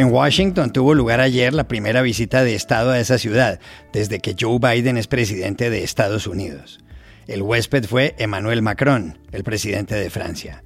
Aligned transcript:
En 0.00 0.10
Washington 0.10 0.72
tuvo 0.72 0.94
lugar 0.94 1.20
ayer 1.20 1.52
la 1.52 1.68
primera 1.68 2.00
visita 2.00 2.42
de 2.42 2.54
Estado 2.54 2.92
a 2.92 2.98
esa 2.98 3.18
ciudad 3.18 3.60
desde 3.92 4.18
que 4.18 4.34
Joe 4.34 4.58
Biden 4.58 4.96
es 4.96 5.06
presidente 5.06 5.68
de 5.68 5.84
Estados 5.84 6.26
Unidos. 6.26 6.80
El 7.26 7.42
huésped 7.42 7.84
fue 7.84 8.14
Emmanuel 8.16 8.62
Macron, 8.62 9.18
el 9.30 9.44
presidente 9.44 9.94
de 9.94 10.08
Francia. 10.08 10.64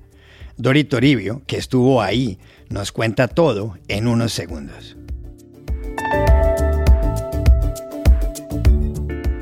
Dori 0.57 0.85
Toribio, 0.85 1.43
que 1.49 1.57
estuvo 1.57 2.01
ahí, 2.01 2.39
nos 2.69 2.93
cuenta 2.93 3.27
todo 3.27 3.77
en 3.89 4.07
unos 4.07 4.33
segundos. 4.33 4.97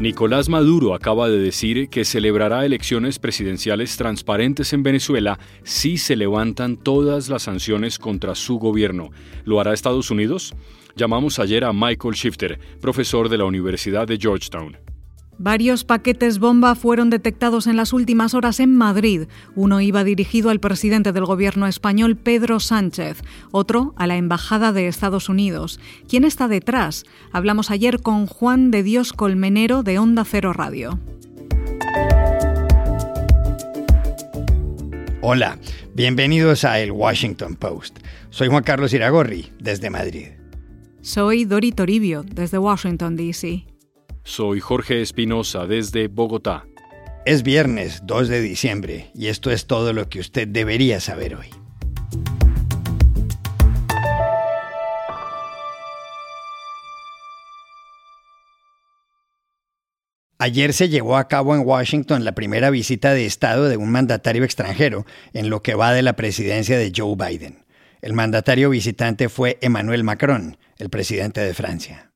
Nicolás 0.02 0.48
Maduro 0.48 0.94
acaba 0.94 1.28
de 1.28 1.38
decir 1.38 1.88
que 1.88 2.04
celebrará 2.04 2.66
elecciones 2.66 3.20
presidenciales 3.20 3.96
transparentes 3.96 4.72
en 4.72 4.82
Venezuela 4.82 5.38
si 5.62 5.96
se 5.96 6.16
levantan 6.16 6.76
todas 6.76 7.28
las 7.28 7.44
sanciones 7.44 8.00
contra 8.00 8.34
su 8.34 8.58
gobierno. 8.58 9.10
¿Lo 9.44 9.60
hará 9.60 9.72
Estados 9.72 10.10
Unidos? 10.10 10.56
Llamamos 10.96 11.38
ayer 11.38 11.62
a 11.64 11.72
Michael 11.72 12.16
Shifter, 12.16 12.58
profesor 12.80 13.28
de 13.28 13.38
la 13.38 13.44
Universidad 13.44 14.08
de 14.08 14.18
Georgetown. 14.18 14.76
Varios 15.44 15.82
paquetes 15.82 16.38
bomba 16.38 16.76
fueron 16.76 17.10
detectados 17.10 17.66
en 17.66 17.74
las 17.74 17.92
últimas 17.92 18.32
horas 18.32 18.60
en 18.60 18.76
Madrid. 18.76 19.22
Uno 19.56 19.80
iba 19.80 20.04
dirigido 20.04 20.50
al 20.50 20.60
presidente 20.60 21.10
del 21.10 21.24
gobierno 21.24 21.66
español, 21.66 22.16
Pedro 22.16 22.60
Sánchez, 22.60 23.22
otro 23.50 23.92
a 23.96 24.06
la 24.06 24.16
Embajada 24.16 24.70
de 24.70 24.86
Estados 24.86 25.28
Unidos. 25.28 25.80
¿Quién 26.08 26.22
está 26.22 26.46
detrás? 26.46 27.02
Hablamos 27.32 27.72
ayer 27.72 28.02
con 28.02 28.28
Juan 28.28 28.70
de 28.70 28.84
Dios 28.84 29.12
Colmenero 29.12 29.82
de 29.82 29.98
Onda 29.98 30.24
Cero 30.24 30.52
Radio. 30.52 31.00
Hola, 35.22 35.58
bienvenidos 35.92 36.62
a 36.62 36.78
El 36.78 36.92
Washington 36.92 37.56
Post. 37.56 37.98
Soy 38.30 38.46
Juan 38.46 38.62
Carlos 38.62 38.94
Iragorri, 38.94 39.50
desde 39.58 39.90
Madrid. 39.90 40.28
Soy 41.00 41.46
Dori 41.46 41.72
Toribio, 41.72 42.22
desde 42.22 42.58
Washington, 42.58 43.16
D.C. 43.16 43.71
Soy 44.24 44.60
Jorge 44.60 45.02
Espinosa 45.02 45.66
desde 45.66 46.06
Bogotá. 46.06 46.64
Es 47.26 47.42
viernes 47.42 48.02
2 48.04 48.28
de 48.28 48.40
diciembre 48.40 49.10
y 49.14 49.26
esto 49.26 49.50
es 49.50 49.66
todo 49.66 49.92
lo 49.92 50.08
que 50.08 50.20
usted 50.20 50.46
debería 50.46 51.00
saber 51.00 51.34
hoy. 51.34 51.48
Ayer 60.38 60.72
se 60.72 60.88
llevó 60.88 61.16
a 61.16 61.26
cabo 61.28 61.54
en 61.54 61.66
Washington 61.66 62.24
la 62.24 62.32
primera 62.32 62.70
visita 62.70 63.14
de 63.14 63.26
Estado 63.26 63.68
de 63.68 63.76
un 63.76 63.90
mandatario 63.90 64.44
extranjero 64.44 65.04
en 65.32 65.50
lo 65.50 65.62
que 65.62 65.74
va 65.74 65.92
de 65.92 66.02
la 66.02 66.14
presidencia 66.14 66.78
de 66.78 66.92
Joe 66.94 67.16
Biden. 67.16 67.64
El 68.00 68.12
mandatario 68.12 68.70
visitante 68.70 69.28
fue 69.28 69.58
Emmanuel 69.62 70.04
Macron, 70.04 70.58
el 70.78 70.90
presidente 70.90 71.40
de 71.40 71.54
Francia. 71.54 72.11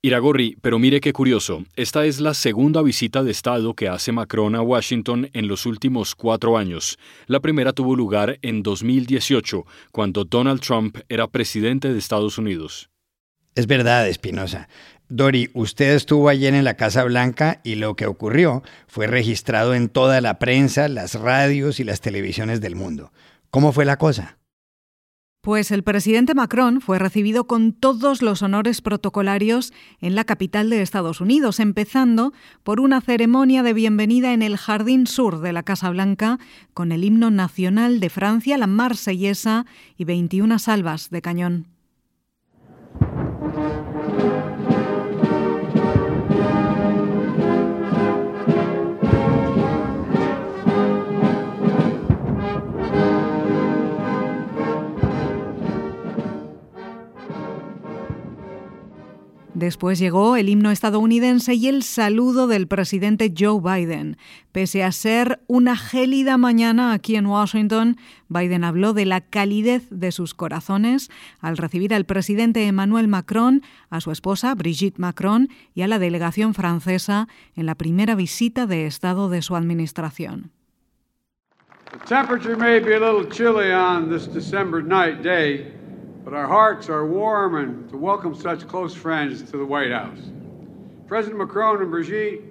Iragorri, 0.00 0.56
pero 0.60 0.78
mire 0.78 1.00
qué 1.00 1.12
curioso, 1.12 1.64
esta 1.74 2.06
es 2.06 2.20
la 2.20 2.32
segunda 2.32 2.82
visita 2.82 3.24
de 3.24 3.32
Estado 3.32 3.74
que 3.74 3.88
hace 3.88 4.12
Macron 4.12 4.54
a 4.54 4.62
Washington 4.62 5.28
en 5.32 5.48
los 5.48 5.66
últimos 5.66 6.14
cuatro 6.14 6.56
años. 6.56 7.00
La 7.26 7.40
primera 7.40 7.72
tuvo 7.72 7.96
lugar 7.96 8.38
en 8.42 8.62
2018, 8.62 9.66
cuando 9.90 10.24
Donald 10.24 10.60
Trump 10.60 10.98
era 11.08 11.26
presidente 11.26 11.92
de 11.92 11.98
Estados 11.98 12.38
Unidos. 12.38 12.90
Es 13.56 13.66
verdad, 13.66 14.06
Espinosa. 14.06 14.68
Dori, 15.08 15.50
usted 15.52 15.96
estuvo 15.96 16.28
ayer 16.28 16.54
en 16.54 16.62
la 16.62 16.74
Casa 16.74 17.02
Blanca 17.02 17.60
y 17.64 17.74
lo 17.74 17.96
que 17.96 18.06
ocurrió 18.06 18.62
fue 18.86 19.08
registrado 19.08 19.74
en 19.74 19.88
toda 19.88 20.20
la 20.20 20.38
prensa, 20.38 20.86
las 20.86 21.16
radios 21.16 21.80
y 21.80 21.84
las 21.84 22.00
televisiones 22.00 22.60
del 22.60 22.76
mundo. 22.76 23.10
¿Cómo 23.50 23.72
fue 23.72 23.84
la 23.84 23.96
cosa? 23.96 24.37
Pues 25.40 25.70
el 25.70 25.84
presidente 25.84 26.34
Macron 26.34 26.80
fue 26.80 26.98
recibido 26.98 27.46
con 27.46 27.72
todos 27.72 28.22
los 28.22 28.42
honores 28.42 28.82
protocolarios 28.82 29.72
en 30.00 30.16
la 30.16 30.24
capital 30.24 30.68
de 30.68 30.82
Estados 30.82 31.20
Unidos, 31.20 31.60
empezando 31.60 32.32
por 32.64 32.80
una 32.80 33.00
ceremonia 33.00 33.62
de 33.62 33.72
bienvenida 33.72 34.32
en 34.32 34.42
el 34.42 34.56
Jardín 34.56 35.06
Sur 35.06 35.40
de 35.40 35.52
la 35.52 35.62
Casa 35.62 35.90
Blanca 35.90 36.38
con 36.74 36.90
el 36.90 37.04
himno 37.04 37.30
nacional 37.30 38.00
de 38.00 38.10
Francia, 38.10 38.58
la 38.58 38.66
Marsellesa 38.66 39.64
y 39.96 40.04
21 40.04 40.58
salvas 40.58 41.08
de 41.10 41.22
cañón. 41.22 41.77
Después 59.58 59.98
llegó 59.98 60.36
el 60.36 60.48
himno 60.48 60.70
estadounidense 60.70 61.54
y 61.54 61.66
el 61.66 61.82
saludo 61.82 62.46
del 62.46 62.68
presidente 62.68 63.34
Joe 63.36 63.60
Biden. 63.60 64.16
Pese 64.52 64.84
a 64.84 64.92
ser 64.92 65.40
una 65.48 65.76
gélida 65.76 66.38
mañana 66.38 66.92
aquí 66.92 67.16
en 67.16 67.26
Washington, 67.26 67.96
Biden 68.28 68.62
habló 68.62 68.92
de 68.92 69.04
la 69.04 69.20
calidez 69.20 69.88
de 69.90 70.12
sus 70.12 70.32
corazones 70.32 71.10
al 71.40 71.56
recibir 71.56 71.92
al 71.92 72.04
presidente 72.04 72.68
Emmanuel 72.68 73.08
Macron, 73.08 73.62
a 73.90 74.00
su 74.00 74.12
esposa 74.12 74.54
Brigitte 74.54 75.00
Macron 75.00 75.48
y 75.74 75.82
a 75.82 75.88
la 75.88 75.98
delegación 75.98 76.54
francesa 76.54 77.26
en 77.56 77.66
la 77.66 77.74
primera 77.74 78.14
visita 78.14 78.64
de 78.68 78.86
Estado 78.86 79.28
de 79.28 79.42
su 79.42 79.56
administración. 79.56 80.52
But 86.28 86.36
our 86.36 86.46
hearts 86.46 86.90
are 86.90 87.06
warm 87.06 87.54
and 87.54 87.88
to 87.88 87.96
welcome 87.96 88.34
such 88.34 88.68
close 88.68 88.94
friends 88.94 89.42
to 89.50 89.56
the 89.56 89.64
White 89.64 89.90
House. 89.90 90.18
President 91.06 91.38
Macron 91.38 91.80
and 91.80 91.90
Brigitte, 91.90 92.42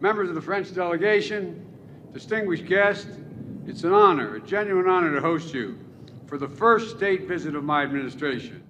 members 0.00 0.30
of 0.30 0.34
the 0.34 0.40
French 0.40 0.74
delegation, 0.74 1.62
distinguished 2.14 2.64
guests, 2.64 3.18
it's 3.66 3.84
an 3.84 3.92
honor, 3.92 4.36
a 4.36 4.40
genuine 4.40 4.88
honor 4.88 5.14
to 5.14 5.20
host 5.20 5.52
you 5.52 5.78
for 6.26 6.38
the 6.38 6.48
first 6.48 6.96
state 6.96 7.28
visit 7.28 7.54
of 7.54 7.64
my 7.64 7.82
administration. 7.82 8.62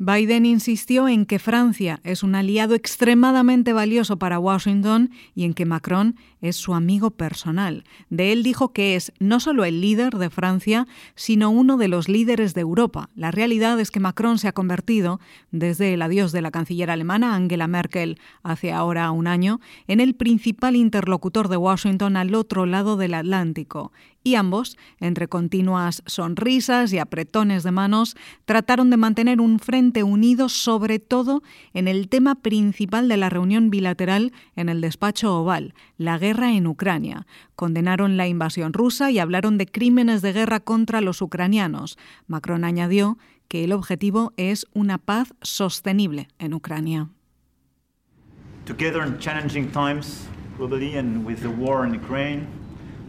Biden 0.00 0.46
insistió 0.46 1.08
en 1.08 1.26
que 1.26 1.40
Francia 1.40 1.98
es 2.04 2.22
un 2.22 2.36
aliado 2.36 2.76
extremadamente 2.76 3.72
valioso 3.72 4.16
para 4.16 4.38
Washington 4.38 5.10
y 5.34 5.42
en 5.42 5.54
que 5.54 5.66
Macron 5.66 6.14
es 6.40 6.54
su 6.54 6.74
amigo 6.74 7.10
personal. 7.10 7.82
De 8.08 8.32
él 8.32 8.44
dijo 8.44 8.72
que 8.72 8.94
es 8.94 9.12
no 9.18 9.40
solo 9.40 9.64
el 9.64 9.80
líder 9.80 10.14
de 10.14 10.30
Francia, 10.30 10.86
sino 11.16 11.50
uno 11.50 11.76
de 11.78 11.88
los 11.88 12.08
líderes 12.08 12.54
de 12.54 12.60
Europa. 12.60 13.10
La 13.16 13.32
realidad 13.32 13.80
es 13.80 13.90
que 13.90 13.98
Macron 13.98 14.38
se 14.38 14.46
ha 14.46 14.52
convertido, 14.52 15.18
desde 15.50 15.94
el 15.94 16.02
adiós 16.02 16.30
de 16.30 16.42
la 16.42 16.52
canciller 16.52 16.92
alemana 16.92 17.34
Angela 17.34 17.66
Merkel 17.66 18.20
hace 18.44 18.72
ahora 18.72 19.10
un 19.10 19.26
año, 19.26 19.60
en 19.88 19.98
el 19.98 20.14
principal 20.14 20.76
interlocutor 20.76 21.48
de 21.48 21.56
Washington 21.56 22.16
al 22.16 22.36
otro 22.36 22.66
lado 22.66 22.96
del 22.96 23.14
Atlántico 23.14 23.90
y 24.28 24.34
ambos, 24.34 24.76
entre 25.00 25.26
continuas 25.26 26.02
sonrisas 26.06 26.92
y 26.92 26.98
apretones 26.98 27.62
de 27.62 27.70
manos, 27.70 28.16
trataron 28.44 28.90
de 28.90 28.96
mantener 28.98 29.40
un 29.40 29.58
frente 29.58 30.02
unido 30.02 30.48
sobre 30.48 30.98
todo 30.98 31.42
en 31.72 31.88
el 31.88 32.08
tema 32.08 32.36
principal 32.36 33.08
de 33.08 33.16
la 33.16 33.30
reunión 33.30 33.70
bilateral 33.70 34.32
en 34.54 34.68
el 34.68 34.80
despacho 34.80 35.34
oval, 35.34 35.74
la 35.96 36.18
guerra 36.18 36.52
en 36.52 36.66
Ucrania. 36.66 37.26
Condenaron 37.56 38.16
la 38.16 38.28
invasión 38.28 38.72
rusa 38.72 39.10
y 39.10 39.18
hablaron 39.18 39.56
de 39.56 39.66
crímenes 39.66 40.20
de 40.22 40.32
guerra 40.32 40.60
contra 40.60 41.00
los 41.00 41.22
ucranianos. 41.22 41.96
Macron 42.26 42.64
añadió 42.64 43.18
que 43.48 43.64
el 43.64 43.72
objetivo 43.72 44.32
es 44.36 44.66
una 44.74 44.98
paz 44.98 45.32
sostenible 45.40 46.28
en 46.38 46.52
Ucrania. 46.52 47.08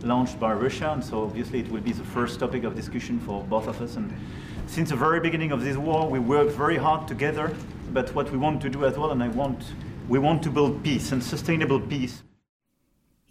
Launched 0.04 0.40
by 0.40 0.54
Russia, 0.54 0.92
and 0.92 1.04
so 1.04 1.24
obviously 1.24 1.60
it 1.60 1.72
will 1.72 1.82
be 1.82 1.92
the 1.92 2.04
first 2.04 2.40
topic 2.40 2.64
of 2.64 2.76
discussion 2.76 3.20
for 3.20 3.44
both 3.44 3.68
of 3.68 3.82
us. 3.82 3.96
And 3.96 4.12
since 4.68 4.90
the 4.90 4.96
very 4.96 5.20
beginning 5.20 5.52
of 5.52 5.64
this 5.64 5.78
war, 5.78 6.08
we 6.08 6.20
worked 6.20 6.58
very 6.58 6.78
hard 6.78 7.08
together. 7.08 7.52
But 7.92 8.14
what 8.14 8.32
we 8.32 8.38
want 8.38 8.62
to 8.62 8.70
do 8.70 8.86
as 8.86 8.98
well, 8.98 9.12
and 9.12 9.24
I 9.24 9.30
want, 9.30 9.64
we 10.08 10.20
want 10.20 10.44
to 10.44 10.52
build 10.52 10.84
peace 10.84 11.12
and 11.12 11.24
sustainable 11.24 11.80
peace. 11.80 12.24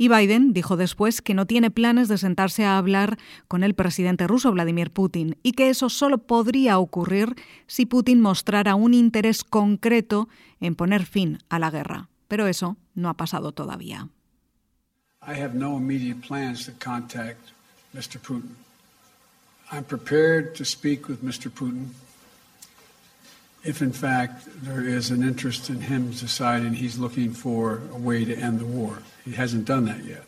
Y 0.01 0.07
Biden 0.07 0.53
dijo 0.53 0.77
después 0.77 1.21
que 1.21 1.35
no 1.35 1.45
tiene 1.45 1.73
planes 1.73 2.07
de 2.07 2.19
sentarse 2.19 2.65
a 2.65 2.79
hablar 2.79 3.19
con 3.49 3.65
el 3.65 3.75
presidente 3.75 4.29
ruso 4.29 4.53
Vladimir 4.53 4.93
Putin 4.93 5.37
y 5.43 5.53
que 5.53 5.71
eso 5.71 5.89
solo 5.89 6.19
podría 6.19 6.79
ocurrir 6.79 7.35
si 7.67 7.85
Putin 7.85 8.21
mostrara 8.21 8.77
un 8.77 8.95
interés 8.95 9.43
concreto 9.43 10.29
en 10.61 10.77
poner 10.77 11.05
fin 11.05 11.39
a 11.49 11.59
la 11.59 11.73
guerra. 11.73 12.09
Pero 12.29 12.47
eso 12.47 12.77
no 12.95 13.09
ha 13.09 13.15
pasado 13.15 13.51
todavía. 13.51 14.09
I 15.23 15.35
have 15.35 15.55
no 15.55 15.77
immediate 15.77 16.23
plans 16.23 16.65
to 16.67 16.73
contact 16.73 17.51
Mr. 17.95 18.19
Putin. 18.19 18.55
I'm 19.71 19.85
prepared 19.85 20.55
to 20.57 20.65
speak 20.65 21.09
with 21.09 21.23
Mr. 21.23 21.51
Putin 21.51 21.89
if, 23.65 23.83
in 23.83 23.93
fact, 23.93 24.45
there 24.63 24.83
is 24.83 25.11
an 25.11 25.23
interest 25.23 25.69
in 25.69 25.81
him 25.81 26.11
deciding 26.11 26.75
he's 26.75 26.99
looking 26.99 27.33
for 27.33 27.83
a 27.93 27.99
way 27.99 28.25
to 28.25 28.35
end 28.35 28.61
the 28.61 28.67
war. 28.67 28.99
He 29.25 29.33
hasn't 29.33 29.65
done 29.65 29.85
that 29.87 30.05
yet. 30.05 30.25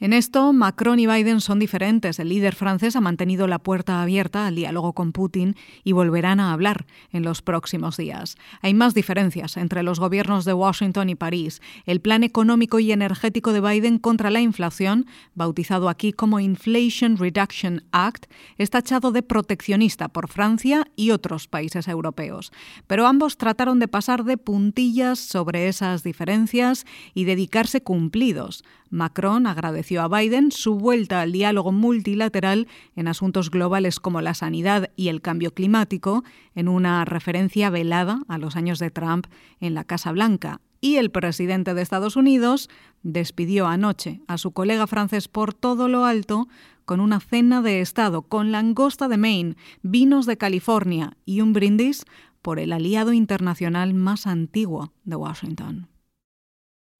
En 0.00 0.12
esto, 0.12 0.52
Macron 0.52 1.00
y 1.00 1.08
Biden 1.08 1.40
son 1.40 1.58
diferentes. 1.58 2.20
El 2.20 2.28
líder 2.28 2.54
francés 2.54 2.94
ha 2.94 3.00
mantenido 3.00 3.48
la 3.48 3.58
puerta 3.58 4.00
abierta 4.00 4.46
al 4.46 4.54
diálogo 4.54 4.92
con 4.92 5.10
Putin 5.10 5.56
y 5.82 5.90
volverán 5.90 6.38
a 6.38 6.52
hablar 6.52 6.86
en 7.10 7.24
los 7.24 7.42
próximos 7.42 7.96
días. 7.96 8.36
Hay 8.62 8.74
más 8.74 8.94
diferencias 8.94 9.56
entre 9.56 9.82
los 9.82 9.98
gobiernos 9.98 10.44
de 10.44 10.52
Washington 10.52 11.10
y 11.10 11.16
París. 11.16 11.60
El 11.84 12.00
plan 12.00 12.22
económico 12.22 12.78
y 12.78 12.92
energético 12.92 13.52
de 13.52 13.60
Biden 13.60 13.98
contra 13.98 14.30
la 14.30 14.40
inflación, 14.40 15.06
bautizado 15.34 15.88
aquí 15.88 16.12
como 16.12 16.38
Inflation 16.38 17.16
Reduction 17.16 17.82
Act, 17.90 18.26
es 18.56 18.70
tachado 18.70 19.10
de 19.10 19.24
proteccionista 19.24 20.06
por 20.06 20.28
Francia 20.28 20.86
y 20.94 21.10
otros 21.10 21.48
países 21.48 21.88
europeos. 21.88 22.52
Pero 22.86 23.08
ambos 23.08 23.36
trataron 23.36 23.80
de 23.80 23.88
pasar 23.88 24.22
de 24.22 24.36
puntillas 24.36 25.18
sobre 25.18 25.66
esas 25.66 26.04
diferencias 26.04 26.86
y 27.14 27.24
dedicarse 27.24 27.80
cumplidos. 27.80 28.62
Macron 28.90 29.46
agradeció 29.46 30.02
a 30.02 30.08
Biden 30.08 30.50
su 30.52 30.74
vuelta 30.76 31.20
al 31.20 31.32
diálogo 31.32 31.72
multilateral 31.72 32.68
en 32.96 33.08
asuntos 33.08 33.50
globales 33.50 34.00
como 34.00 34.20
la 34.20 34.34
sanidad 34.34 34.90
y 34.96 35.08
el 35.08 35.20
cambio 35.20 35.52
climático, 35.52 36.24
en 36.54 36.68
una 36.68 37.04
referencia 37.04 37.70
velada 37.70 38.20
a 38.28 38.38
los 38.38 38.56
años 38.56 38.78
de 38.78 38.90
Trump 38.90 39.26
en 39.60 39.74
la 39.74 39.84
Casa 39.84 40.12
Blanca. 40.12 40.60
Y 40.80 40.96
el 40.96 41.10
presidente 41.10 41.74
de 41.74 41.82
Estados 41.82 42.16
Unidos 42.16 42.68
despidió 43.02 43.66
anoche 43.66 44.20
a 44.28 44.38
su 44.38 44.52
colega 44.52 44.86
francés 44.86 45.28
por 45.28 45.52
todo 45.52 45.88
lo 45.88 46.04
alto 46.04 46.48
con 46.84 47.00
una 47.00 47.20
cena 47.20 47.60
de 47.60 47.80
Estado 47.80 48.22
con 48.22 48.52
langosta 48.52 49.08
de 49.08 49.18
Maine, 49.18 49.56
vinos 49.82 50.24
de 50.24 50.38
California 50.38 51.16
y 51.26 51.40
un 51.40 51.52
brindis 51.52 52.04
por 52.40 52.58
el 52.58 52.72
aliado 52.72 53.12
internacional 53.12 53.92
más 53.92 54.26
antiguo 54.26 54.92
de 55.04 55.16
Washington. 55.16 55.88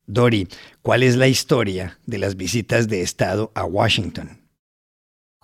Dori, 0.08 0.48
¿cuál 0.80 1.02
es 1.02 1.16
la 1.16 1.28
historia 1.28 1.98
de 2.06 2.16
las 2.16 2.34
visitas 2.36 2.88
de 2.88 3.02
Estado 3.02 3.52
a 3.54 3.64
Washington? 3.66 4.47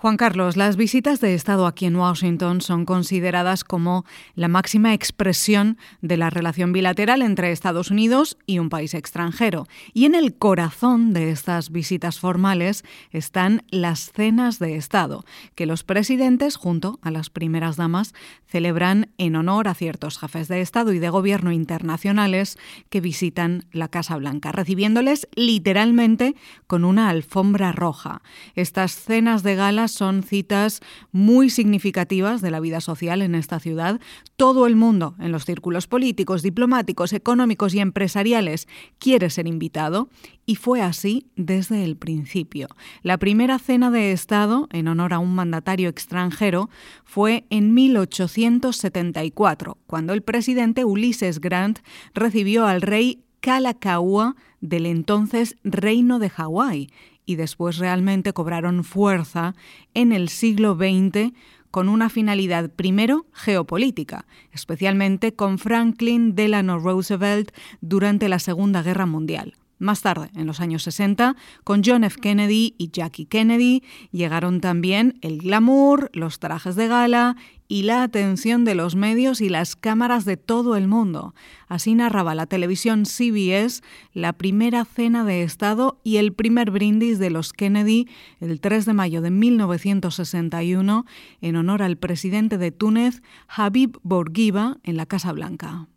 Juan 0.04 0.18
Carlos, 0.18 0.58
las 0.58 0.76
visitas 0.76 1.22
de 1.22 1.32
Estado 1.32 1.66
aquí 1.66 1.86
en 1.86 1.96
Washington 1.96 2.60
son 2.60 2.84
consideradas 2.84 3.64
como 3.64 4.04
la 4.34 4.48
máxima 4.48 4.92
expresión 4.92 5.78
de 6.02 6.18
la 6.18 6.28
relación 6.28 6.74
bilateral 6.74 7.22
entre 7.22 7.52
Estados 7.52 7.90
Unidos 7.90 8.36
y 8.44 8.58
un 8.58 8.68
país 8.68 8.92
extranjero. 8.92 9.66
Y 9.94 10.04
en 10.04 10.14
el 10.14 10.34
corazón 10.34 11.14
de 11.14 11.30
estas 11.30 11.70
visitas 11.70 12.20
formales 12.20 12.84
están 13.12 13.62
las 13.70 14.12
cenas 14.12 14.58
de 14.58 14.76
Estado, 14.76 15.24
que 15.54 15.64
los 15.64 15.84
presidentes, 15.84 16.56
junto 16.56 16.98
a 17.00 17.10
las 17.10 17.30
primeras 17.30 17.76
damas, 17.76 18.12
celebran 18.46 19.08
en 19.16 19.36
honor 19.36 19.68
a 19.68 19.74
ciertos 19.74 20.18
jefes 20.18 20.48
de 20.48 20.60
Estado 20.60 20.92
y 20.92 20.98
de 20.98 21.08
gobierno 21.08 21.50
internacionales 21.50 22.58
que 22.90 23.00
visitan 23.00 23.64
la 23.72 23.88
Casa 23.88 24.16
Blanca, 24.16 24.52
recibiéndoles 24.52 25.28
literalmente 25.34 26.34
con 26.66 26.84
una 26.84 27.08
alfombra 27.08 27.72
roja. 27.72 28.20
Estas 28.54 28.92
cenas 28.92 29.42
de 29.42 29.54
galas 29.54 29.93
son 29.94 30.22
citas 30.22 30.80
muy 31.12 31.50
significativas 31.50 32.42
de 32.42 32.50
la 32.50 32.60
vida 32.60 32.80
social 32.80 33.22
en 33.22 33.34
esta 33.34 33.60
ciudad. 33.60 34.00
Todo 34.36 34.66
el 34.66 34.76
mundo, 34.76 35.14
en 35.18 35.32
los 35.32 35.44
círculos 35.44 35.86
políticos, 35.86 36.42
diplomáticos, 36.42 37.12
económicos 37.12 37.74
y 37.74 37.80
empresariales, 37.80 38.68
quiere 38.98 39.30
ser 39.30 39.46
invitado 39.46 40.08
y 40.46 40.56
fue 40.56 40.82
así 40.82 41.26
desde 41.36 41.84
el 41.84 41.96
principio. 41.96 42.68
La 43.02 43.18
primera 43.18 43.58
cena 43.58 43.90
de 43.90 44.12
Estado, 44.12 44.68
en 44.72 44.88
honor 44.88 45.14
a 45.14 45.18
un 45.18 45.34
mandatario 45.34 45.88
extranjero, 45.88 46.68
fue 47.04 47.46
en 47.50 47.74
1874, 47.74 49.78
cuando 49.86 50.12
el 50.12 50.22
presidente 50.22 50.84
Ulises 50.84 51.40
Grant 51.40 51.78
recibió 52.14 52.66
al 52.66 52.82
rey 52.82 53.24
Kalakaua 53.40 54.36
del 54.60 54.86
entonces 54.86 55.56
Reino 55.64 56.18
de 56.18 56.30
Hawái 56.30 56.88
y 57.26 57.36
después 57.36 57.78
realmente 57.78 58.32
cobraron 58.32 58.84
fuerza 58.84 59.54
en 59.94 60.12
el 60.12 60.28
siglo 60.28 60.74
XX 60.74 61.32
con 61.70 61.88
una 61.88 62.08
finalidad 62.08 62.70
primero 62.70 63.26
geopolítica, 63.32 64.26
especialmente 64.52 65.34
con 65.34 65.58
Franklin 65.58 66.34
Delano 66.34 66.78
Roosevelt 66.78 67.50
durante 67.80 68.28
la 68.28 68.38
Segunda 68.38 68.82
Guerra 68.82 69.06
Mundial. 69.06 69.54
Más 69.78 70.02
tarde, 70.02 70.30
en 70.34 70.46
los 70.46 70.60
años 70.60 70.84
60, 70.84 71.36
con 71.64 71.82
John 71.84 72.04
F. 72.04 72.20
Kennedy 72.20 72.74
y 72.78 72.90
Jackie 72.90 73.26
Kennedy, 73.26 73.82
llegaron 74.12 74.60
también 74.60 75.18
el 75.20 75.38
glamour, 75.38 76.10
los 76.12 76.38
trajes 76.38 76.76
de 76.76 76.86
gala 76.86 77.36
y 77.66 77.82
la 77.82 78.02
atención 78.02 78.64
de 78.64 78.74
los 78.74 78.94
medios 78.94 79.40
y 79.40 79.48
las 79.48 79.74
cámaras 79.74 80.24
de 80.24 80.36
todo 80.36 80.76
el 80.76 80.86
mundo. 80.86 81.34
Así 81.66 81.94
narraba 81.94 82.34
la 82.34 82.46
televisión 82.46 83.04
CBS 83.04 83.82
la 84.12 84.32
primera 84.32 84.84
cena 84.84 85.24
de 85.24 85.42
Estado 85.42 86.00
y 86.04 86.18
el 86.18 86.32
primer 86.32 86.70
brindis 86.70 87.18
de 87.18 87.30
los 87.30 87.52
Kennedy 87.52 88.06
el 88.40 88.60
3 88.60 88.86
de 88.86 88.92
mayo 88.92 89.22
de 89.22 89.30
1961 89.30 91.06
en 91.40 91.56
honor 91.56 91.82
al 91.82 91.96
presidente 91.96 92.58
de 92.58 92.70
Túnez, 92.70 93.22
Habib 93.48 93.98
Bourguiba, 94.02 94.78
en 94.84 94.96
la 94.96 95.06
Casa 95.06 95.32
Blanca. 95.32 95.88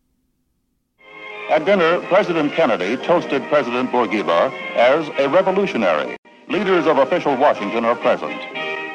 At 1.49 1.63
dinner, 1.63 2.01
President 2.09 2.51
Kennedy 2.51 2.97
toasted 2.97 3.41
President 3.47 3.89
Bourguiba 3.89 4.51
as 4.75 5.07
a 5.17 5.29
revolutionary. 5.29 6.17
Leaders 6.49 6.85
of 6.85 6.97
official 6.97 7.37
Washington 7.37 7.85
are 7.85 7.95
present. 7.95 8.37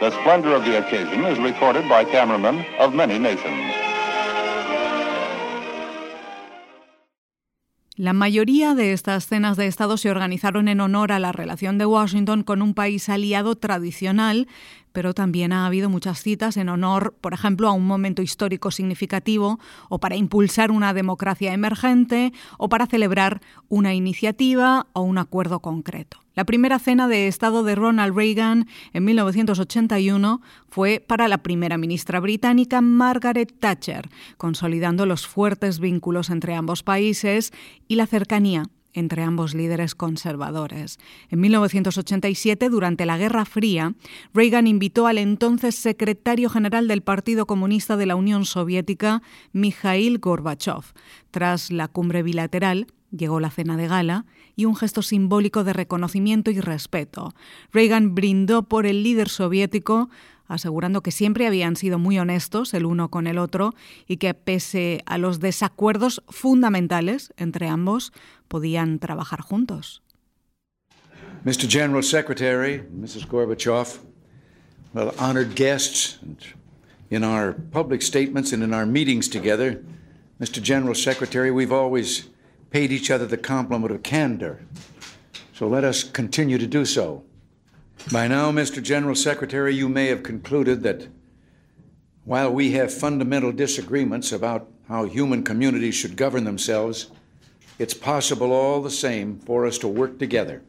The 0.01 0.11
splendor 0.21 0.55
of 0.55 0.63
the 0.67 0.77
occasion 0.77 1.25
is 1.25 1.39
recorded 1.39 1.89
by 1.89 2.05
cameramen 2.05 2.67
of 2.79 2.93
many 2.95 3.19
nations. 3.19 3.73
La 7.97 8.13
mayoría 8.13 8.75
de 8.75 8.93
estas 8.93 9.27
cenas 9.27 9.57
de 9.57 9.67
Estado 9.67 9.97
se 9.97 10.11
organizaron 10.11 10.69
en 10.69 10.81
honor 10.81 11.13
a 11.13 11.19
la 11.19 11.31
relación 11.31 11.79
de 11.79 11.87
Washington 11.87 12.43
con 12.43 12.61
un 12.61 12.75
país 12.75 13.09
aliado 13.09 13.55
tradicional 13.55 14.49
pero 14.93 15.15
también 15.15 15.53
ha 15.53 15.67
habido 15.67 15.91
muchas 15.91 16.23
citas 16.23 16.57
en 16.57 16.69
honor, 16.69 17.15
por 17.21 17.35
ejemplo, 17.35 17.69
a 17.69 17.73
un 17.73 17.87
momento 17.87 18.23
histórico 18.23 18.71
significativo, 18.71 19.59
o 19.89 19.99
para 19.99 20.17
impulsar 20.17 20.71
una 20.71 20.95
democracia 20.95 21.53
emergente, 21.53 22.33
o 22.59 22.69
para 22.69 22.87
celebrar 22.87 23.41
una 23.69 23.95
iniciativa 23.95 24.87
o 24.93 25.03
un 25.03 25.19
acuerdo 25.19 25.61
concreto. 25.61 26.19
La 26.35 26.45
primera 26.45 26.79
cena 26.79 27.09
de 27.09 27.29
Estado 27.29 27.63
de 27.63 27.75
Ronald 27.75 28.17
Reagan 28.17 28.67
en 28.95 29.05
1981 29.05 30.41
fue 30.69 31.05
para 31.07 31.29
la 31.29 31.39
primera 31.39 31.77
ministra 31.77 32.21
británica 32.21 32.81
Margaret 32.81 33.55
Thatcher, 33.59 34.09
consolidando 34.39 35.05
los 35.05 35.27
fuertes 35.27 35.79
vínculos 35.79 36.31
entre 36.31 36.55
ambos 36.55 36.83
países 36.83 37.53
y 37.87 37.97
la 37.97 38.07
cercanía 38.07 38.65
entre 38.95 39.23
ambos 39.23 39.55
líderes 39.55 39.95
conservadores. 39.95 40.99
En 41.31 41.41
1987, 41.41 42.69
durante 42.69 43.07
la 43.07 43.19
Guerra 43.19 43.45
Fría, 43.45 43.95
Reagan 44.35 44.67
invitó 44.67 45.07
al 45.07 45.19
entonces 45.19 45.75
secretario 45.75 46.51
general 46.51 46.89
del 46.89 47.03
Partido 47.03 47.47
Comunista 47.47 47.97
de 47.97 48.07
la 48.07 48.17
Unión 48.17 48.45
Soviética, 48.45 49.23
Mikhail 49.53 50.19
Gorbachev. 50.19 50.93
Tras 51.31 51.71
la 51.71 51.89
cumbre 51.89 52.23
bilateral, 52.23 52.87
llegó 53.11 53.41
la 53.41 53.51
cena 53.51 53.77
de 53.77 53.87
gala 53.87 54.25
y 54.57 54.65
un 54.65 54.77
gesto 54.77 55.03
simbólico 55.03 55.65
de 55.65 55.73
reconocimiento 55.73 56.51
y 56.51 56.61
respeto. 56.61 57.35
Reagan 57.73 58.15
brindó 58.15 58.65
por 58.65 58.87
el 58.87 59.03
líder 59.03 59.29
soviético 59.29 60.11
asegurando 60.55 61.03
que 61.03 61.11
siempre 61.11 61.47
habían 61.47 61.77
sido 61.77 61.99
muy 61.99 62.19
honestos 62.19 62.75
el 62.75 62.87
uno 62.87 63.09
con 63.11 63.27
el 63.27 63.39
otro 63.39 63.75
y 64.07 64.19
que 64.19 64.35
pese 64.35 65.03
a 65.07 65.19
los 65.19 65.41
desacuerdos 65.41 66.23
fundamentales 66.29 67.33
entre 67.37 67.69
ambos, 67.69 68.13
podían 68.49 68.99
trabajar 68.99 69.41
juntos. 69.41 70.03
Mr. 71.45 71.69
General 71.69 72.03
Secretary, 72.03 72.85
Mrs. 72.95 73.27
Gorbachev, 73.27 73.99
well, 74.95 75.13
honored 75.19 75.57
guests, 75.57 76.21
in 77.13 77.25
our 77.25 77.53
public 77.73 78.01
statements 78.01 78.53
and 78.53 78.63
in 78.63 78.73
our 78.73 78.87
meetings 78.87 79.29
together, 79.29 79.83
Mr. 80.41 80.63
General 80.63 80.95
Secretary, 80.95 81.51
we've 81.51 81.71
always 81.71 82.29
paid 82.71 82.91
each 82.91 83.11
other 83.11 83.27
the 83.27 83.37
compliment 83.37 83.93
of 83.93 84.03
candor. 84.03 84.61
So 85.53 85.69
let 85.69 85.85
us 85.85 86.05
continue 86.05 86.57
to 86.57 86.67
do 86.67 86.87
so. 86.87 87.23
By 88.11 88.27
now, 88.27 88.51
Mr. 88.51 88.83
General 88.83 89.15
Secretary, 89.15 89.75
you 89.75 89.89
may 89.89 90.09
have 90.09 90.23
concluded 90.23 90.83
that 90.83 91.09
while 92.25 92.53
we 92.53 92.73
have 92.73 92.93
fundamental 92.93 93.53
disagreements 93.53 94.33
about 94.33 94.69
how 94.89 95.05
human 95.05 95.45
communities 95.45 95.95
should 95.95 96.17
govern 96.17 96.45
themselves, 96.45 97.11
it's 97.79 97.95
possible 97.95 98.53
all 98.53 98.83
the 98.83 98.91
same 98.91 99.39
for 99.47 99.67
us 99.67 99.79
to 99.79 99.89
work 99.89 100.19
together. 100.19 100.63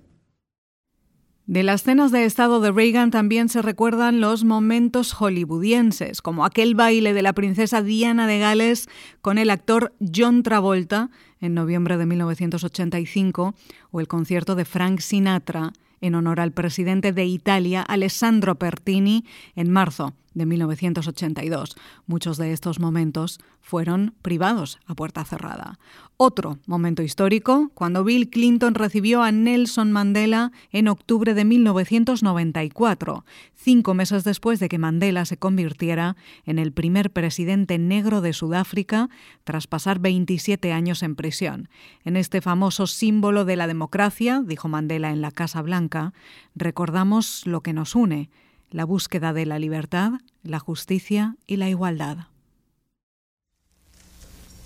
De 1.45 1.61
las 1.61 1.83
cenas 1.83 2.13
de 2.13 2.23
Estado 2.23 2.61
de 2.61 2.71
Reagan 2.71 3.11
también 3.11 3.49
se 3.49 3.61
recuerdan 3.61 4.21
los 4.21 4.45
momentos 4.45 5.11
hollywoodienses, 5.11 6.21
como 6.21 6.45
aquel 6.45 6.73
baile 6.73 7.13
de 7.13 7.21
la 7.21 7.33
princesa 7.33 7.81
Diana 7.81 8.27
de 8.27 8.39
Gales 8.39 8.87
con 9.21 9.37
el 9.37 9.49
actor 9.49 9.93
John 9.99 10.43
Travolta 10.43 11.09
en 11.41 11.53
noviembre 11.53 11.97
de 11.97 12.05
1985 12.05 13.55
o 13.91 13.99
el 13.99 14.07
concierto 14.07 14.55
de 14.55 14.63
Frank 14.63 15.01
Sinatra 15.01 15.73
en 16.03 16.15
honor 16.15 16.39
al 16.41 16.51
presidente 16.51 17.13
de 17.13 17.25
Italia, 17.25 17.81
Alessandro 17.81 18.55
Pertini, 18.55 19.25
en 19.55 19.71
marzo 19.71 20.13
de 20.33 20.45
1982. 20.45 21.75
Muchos 22.05 22.37
de 22.37 22.53
estos 22.53 22.79
momentos 22.79 23.39
fueron 23.61 24.13
privados 24.21 24.79
a 24.85 24.93
puerta 24.93 25.23
cerrada. 25.23 25.79
Otro 26.17 26.59
momento 26.67 27.01
histórico, 27.01 27.71
cuando 27.73 28.03
Bill 28.03 28.29
Clinton 28.29 28.75
recibió 28.75 29.23
a 29.23 29.31
Nelson 29.31 29.91
Mandela 29.91 30.51
en 30.71 30.87
octubre 30.87 31.33
de 31.33 31.43
1994, 31.43 33.25
cinco 33.55 33.93
meses 33.93 34.23
después 34.23 34.59
de 34.59 34.69
que 34.69 34.77
Mandela 34.77 35.25
se 35.25 35.37
convirtiera 35.37 36.15
en 36.45 36.59
el 36.59 36.71
primer 36.71 37.11
presidente 37.11 37.77
negro 37.77 38.21
de 38.21 38.33
Sudáfrica 38.33 39.09
tras 39.43 39.65
pasar 39.67 39.99
27 39.99 40.71
años 40.71 41.03
en 41.03 41.15
prisión. 41.15 41.69
En 42.03 42.15
este 42.15 42.41
famoso 42.41 42.85
símbolo 42.85 43.43
de 43.43 43.55
la 43.55 43.67
democracia, 43.67 44.43
dijo 44.45 44.67
Mandela 44.67 45.11
en 45.11 45.21
la 45.21 45.31
Casa 45.31 45.61
Blanca, 45.61 46.13
recordamos 46.55 47.47
lo 47.47 47.61
que 47.61 47.73
nos 47.73 47.95
une, 47.95 48.29
la 48.73 48.85
búsqueda 48.85 49.33
de 49.33 49.45
la 49.45 49.59
libertad, 49.59 50.13
la 50.41 50.59
justicia 50.59 51.35
y 51.45 51.57
la 51.57 51.69
igualdad. 51.69 52.27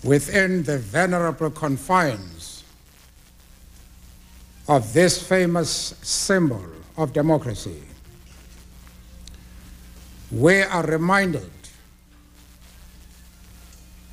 Within 0.03 0.63
the 0.63 0.77
venerable 0.77 1.51
confines 1.51 2.63
of 4.67 4.93
this 4.93 5.21
famous 5.21 5.93
symbol 6.01 6.63
of 6.95 7.11
democracy, 7.11 7.83
we 10.31 10.61
are 10.61 10.85
reminded 10.85 11.51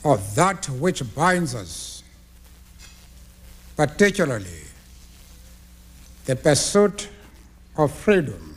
of 0.05 0.35
that 0.35 0.69
which 0.69 1.03
binds 1.15 1.55
us, 1.55 2.03
particularly 3.77 4.65
the 6.25 6.35
pursuit 6.35 7.09
of 7.77 7.93
freedom 7.93 8.54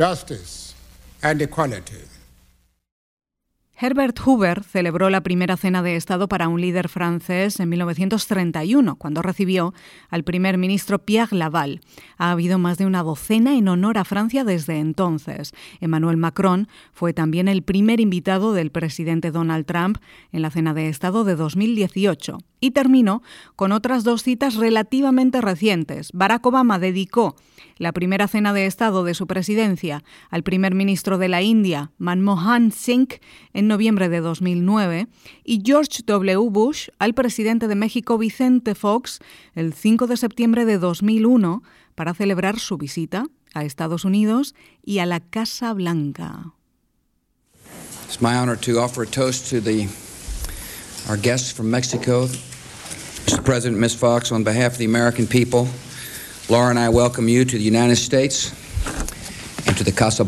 justice 0.00 0.74
and 1.20 1.42
equality. 1.42 2.06
Herbert 3.76 4.18
Hoover 4.24 4.64
celebró 4.64 5.10
la 5.10 5.22
primera 5.22 5.58
cena 5.58 5.82
de 5.82 5.96
Estado 5.96 6.26
para 6.26 6.48
un 6.48 6.58
líder 6.58 6.88
francés 6.88 7.60
en 7.60 7.68
1931, 7.68 8.96
cuando 8.96 9.20
recibió 9.20 9.74
al 10.08 10.24
primer 10.24 10.56
ministro 10.56 11.00
Pierre 11.00 11.36
Laval. 11.36 11.80
Ha 12.16 12.30
habido 12.30 12.58
más 12.58 12.78
de 12.78 12.86
una 12.86 13.02
docena 13.02 13.56
en 13.56 13.68
honor 13.68 13.98
a 13.98 14.04
Francia 14.04 14.44
desde 14.44 14.78
entonces. 14.78 15.52
Emmanuel 15.80 16.16
Macron 16.16 16.68
fue 16.92 17.12
también 17.12 17.46
el 17.46 17.62
primer 17.62 18.00
invitado 18.00 18.54
del 18.54 18.70
presidente 18.70 19.30
Donald 19.30 19.66
Trump 19.66 19.98
en 20.32 20.40
la 20.40 20.50
cena 20.50 20.72
de 20.72 20.88
Estado 20.88 21.24
de 21.24 21.36
2018. 21.36 22.38
Y 22.60 22.72
terminó 22.72 23.22
con 23.56 23.72
otras 23.72 24.04
dos 24.04 24.22
citas 24.22 24.56
relativamente 24.56 25.40
recientes. 25.40 26.10
Barack 26.12 26.44
Obama 26.46 26.78
dedicó 26.78 27.36
la 27.76 27.92
primera 27.92 28.28
cena 28.28 28.52
de 28.52 28.66
Estado 28.66 29.04
de 29.04 29.14
su 29.14 29.26
presidencia 29.26 30.04
al 30.28 30.42
primer 30.42 30.74
ministro 30.74 31.16
de 31.16 31.28
la 31.28 31.40
India, 31.40 31.92
Manmohan 31.96 32.72
Singh, 32.72 33.20
en 33.54 33.68
noviembre 33.68 34.10
de 34.10 34.20
2009, 34.20 35.08
y 35.44 35.62
George 35.64 36.02
W. 36.04 36.50
Bush 36.50 36.88
al 36.98 37.14
presidente 37.14 37.68
de 37.68 37.74
México, 37.74 38.18
Vicente 38.18 38.74
Fox, 38.74 39.20
el 39.54 39.72
5 39.72 40.06
de 40.06 40.18
septiembre 40.18 40.66
de 40.66 40.78
2001, 40.78 41.62
para 41.94 42.12
celebrar 42.12 42.58
su 42.58 42.76
visita 42.76 43.24
a 43.54 43.64
Estados 43.64 44.04
Unidos 44.04 44.54
y 44.84 44.98
a 44.98 45.06
la 45.06 45.20
Casa 45.20 45.72
Blanca. 45.72 46.54
It's 48.06 48.20
my 48.20 48.34
honor 48.34 48.56
to 48.56 48.78
offer 48.80 49.02
a 49.02 49.06
toast 49.06 49.48
to 49.50 49.60
the, 49.60 49.88
our 51.08 51.16
guests 51.16 51.52
from. 51.52 51.70
Mr. 53.26 53.44
President, 53.44 53.80
Ms. 53.80 53.94
Fox, 53.94 54.32
on 54.32 54.44
behalf 54.44 54.72
of 54.72 54.78
the 54.78 54.84
American 54.84 55.26
people, 55.26 55.68
Laura 56.48 56.70
and 56.70 56.78
I 56.78 56.88
welcome 56.88 57.28
you 57.28 57.44
to 57.44 57.56
the 57.56 57.62
United 57.62 57.96
States 57.96 58.50
and 59.66 59.76
to 59.76 59.84
the 59.84 59.92
Casa 59.92 60.24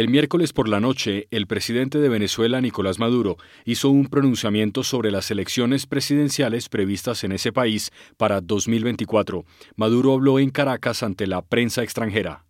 El 0.00 0.08
miércoles 0.08 0.54
por 0.54 0.66
la 0.66 0.80
noche, 0.80 1.28
el 1.30 1.46
presidente 1.46 1.98
de 1.98 2.08
Venezuela, 2.08 2.62
Nicolás 2.62 2.98
Maduro, 2.98 3.36
hizo 3.66 3.90
un 3.90 4.06
pronunciamiento 4.06 4.82
sobre 4.82 5.10
las 5.10 5.30
elecciones 5.30 5.84
presidenciales 5.84 6.70
previstas 6.70 7.22
en 7.22 7.32
ese 7.32 7.52
país 7.52 7.92
para 8.16 8.40
2024. 8.40 9.44
Maduro 9.76 10.14
habló 10.14 10.38
en 10.38 10.48
Caracas 10.48 11.02
ante 11.02 11.26
la 11.26 11.42
prensa 11.42 11.82
extranjera. 11.82 12.46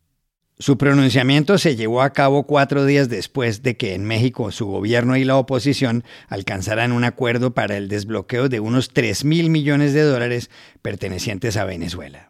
Su 0.60 0.78
pronunciamiento 0.78 1.58
se 1.58 1.74
llevó 1.74 2.02
a 2.02 2.12
cabo 2.12 2.44
cuatro 2.44 2.84
días 2.84 3.08
después 3.08 3.64
de 3.64 3.76
que 3.76 3.94
en 3.94 4.04
México 4.04 4.52
su 4.52 4.66
gobierno 4.66 5.16
y 5.16 5.24
la 5.24 5.34
oposición 5.34 6.04
alcanzaran 6.28 6.92
un 6.92 7.02
acuerdo 7.02 7.52
para 7.52 7.76
el 7.76 7.88
desbloqueo 7.88 8.48
de 8.48 8.60
unos 8.60 8.90
3 8.90 9.24
mil 9.24 9.50
millones 9.50 9.92
de 9.92 10.02
dólares 10.02 10.50
pertenecientes 10.82 11.56
a 11.56 11.64
Venezuela. 11.64 12.29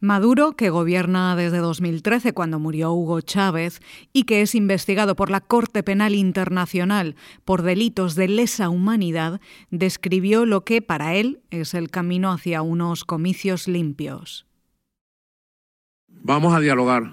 Maduro, 0.00 0.54
que 0.54 0.70
gobierna 0.70 1.34
desde 1.34 1.58
2013 1.58 2.32
cuando 2.32 2.60
murió 2.60 2.92
Hugo 2.92 3.20
Chávez 3.20 3.80
y 4.12 4.24
que 4.24 4.42
es 4.42 4.54
investigado 4.54 5.16
por 5.16 5.28
la 5.28 5.40
Corte 5.40 5.82
Penal 5.82 6.14
Internacional 6.14 7.16
por 7.44 7.62
delitos 7.62 8.14
de 8.14 8.28
lesa 8.28 8.68
humanidad, 8.68 9.40
describió 9.72 10.46
lo 10.46 10.64
que 10.64 10.82
para 10.82 11.16
él 11.16 11.40
es 11.50 11.74
el 11.74 11.90
camino 11.90 12.30
hacia 12.30 12.62
unos 12.62 13.04
comicios 13.04 13.66
limpios. 13.66 14.46
Vamos 16.22 16.54
a 16.54 16.60
dialogar, 16.60 17.12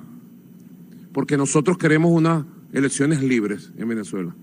porque 1.11 1.37
nosotros 1.37 1.79
queremos 1.79 2.11
unas 2.11 2.45
elecciones 2.71 3.23
libres 3.23 3.71
en 3.77 3.87
Venezuela, 3.87 4.35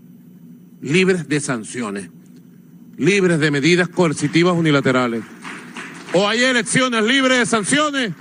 libres 0.81 1.29
de 1.29 1.39
sanciones, 1.39 2.11
libres 2.97 3.39
de 3.39 3.53
medidas 3.53 3.89
coercitivas 3.89 4.57
unilaterales. 4.57 5.23
O 6.13 6.29
hay 6.29 6.43
elecciones 6.43 7.05
libres 7.05 7.39
de 7.39 7.47
sanciones 7.47 8.13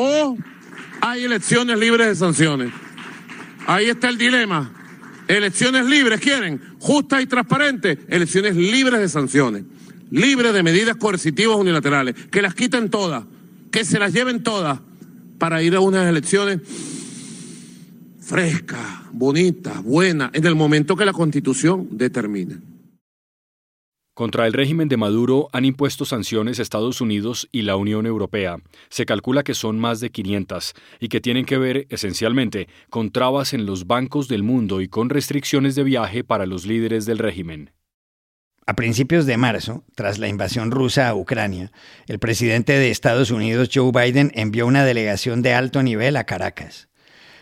o 0.00 0.36
hay 1.00 1.24
elecciones 1.24 1.76
libres 1.76 2.06
de 2.06 2.14
sanciones. 2.14 2.72
Ahí 3.66 3.86
está 3.86 4.08
el 4.08 4.16
dilema. 4.16 4.70
Elecciones 5.26 5.86
libres 5.86 6.20
quieren, 6.20 6.60
justas 6.78 7.20
y 7.20 7.26
transparentes, 7.26 7.98
elecciones 8.08 8.56
libres 8.56 9.00
de 9.00 9.08
sanciones, 9.08 9.64
libres 10.10 10.54
de 10.54 10.62
medidas 10.62 10.96
coercitivas 10.96 11.56
unilaterales, 11.56 12.14
que 12.30 12.40
las 12.40 12.54
quiten 12.54 12.88
todas, 12.88 13.24
que 13.72 13.84
se 13.84 13.98
las 13.98 14.12
lleven 14.12 14.42
todas 14.42 14.78
para 15.38 15.62
ir 15.62 15.74
a 15.74 15.80
unas 15.80 16.08
elecciones 16.08 16.60
frescas, 18.20 18.80
bonitas, 19.12 19.82
buenas, 19.82 20.30
en 20.32 20.46
el 20.46 20.54
momento 20.54 20.96
que 20.96 21.04
la 21.04 21.12
Constitución 21.12 21.88
determine. 21.90 22.58
Contra 24.18 24.48
el 24.48 24.52
régimen 24.52 24.88
de 24.88 24.96
Maduro 24.96 25.48
han 25.52 25.64
impuesto 25.64 26.04
sanciones 26.04 26.58
Estados 26.58 27.00
Unidos 27.00 27.48
y 27.52 27.62
la 27.62 27.76
Unión 27.76 28.04
Europea. 28.04 28.56
Se 28.88 29.06
calcula 29.06 29.44
que 29.44 29.54
son 29.54 29.78
más 29.78 30.00
de 30.00 30.10
500 30.10 30.74
y 30.98 31.06
que 31.06 31.20
tienen 31.20 31.44
que 31.44 31.56
ver 31.56 31.86
esencialmente 31.88 32.66
con 32.90 33.12
trabas 33.12 33.52
en 33.52 33.64
los 33.64 33.86
bancos 33.86 34.26
del 34.26 34.42
mundo 34.42 34.80
y 34.80 34.88
con 34.88 35.08
restricciones 35.08 35.76
de 35.76 35.84
viaje 35.84 36.24
para 36.24 36.46
los 36.46 36.66
líderes 36.66 37.06
del 37.06 37.18
régimen. 37.18 37.70
A 38.66 38.74
principios 38.74 39.24
de 39.24 39.36
marzo, 39.36 39.84
tras 39.94 40.18
la 40.18 40.26
invasión 40.26 40.72
rusa 40.72 41.08
a 41.08 41.14
Ucrania, 41.14 41.70
el 42.08 42.18
presidente 42.18 42.72
de 42.72 42.90
Estados 42.90 43.30
Unidos, 43.30 43.70
Joe 43.72 43.92
Biden, 43.92 44.32
envió 44.34 44.66
una 44.66 44.84
delegación 44.84 45.42
de 45.42 45.54
alto 45.54 45.84
nivel 45.84 46.16
a 46.16 46.24
Caracas. 46.24 46.88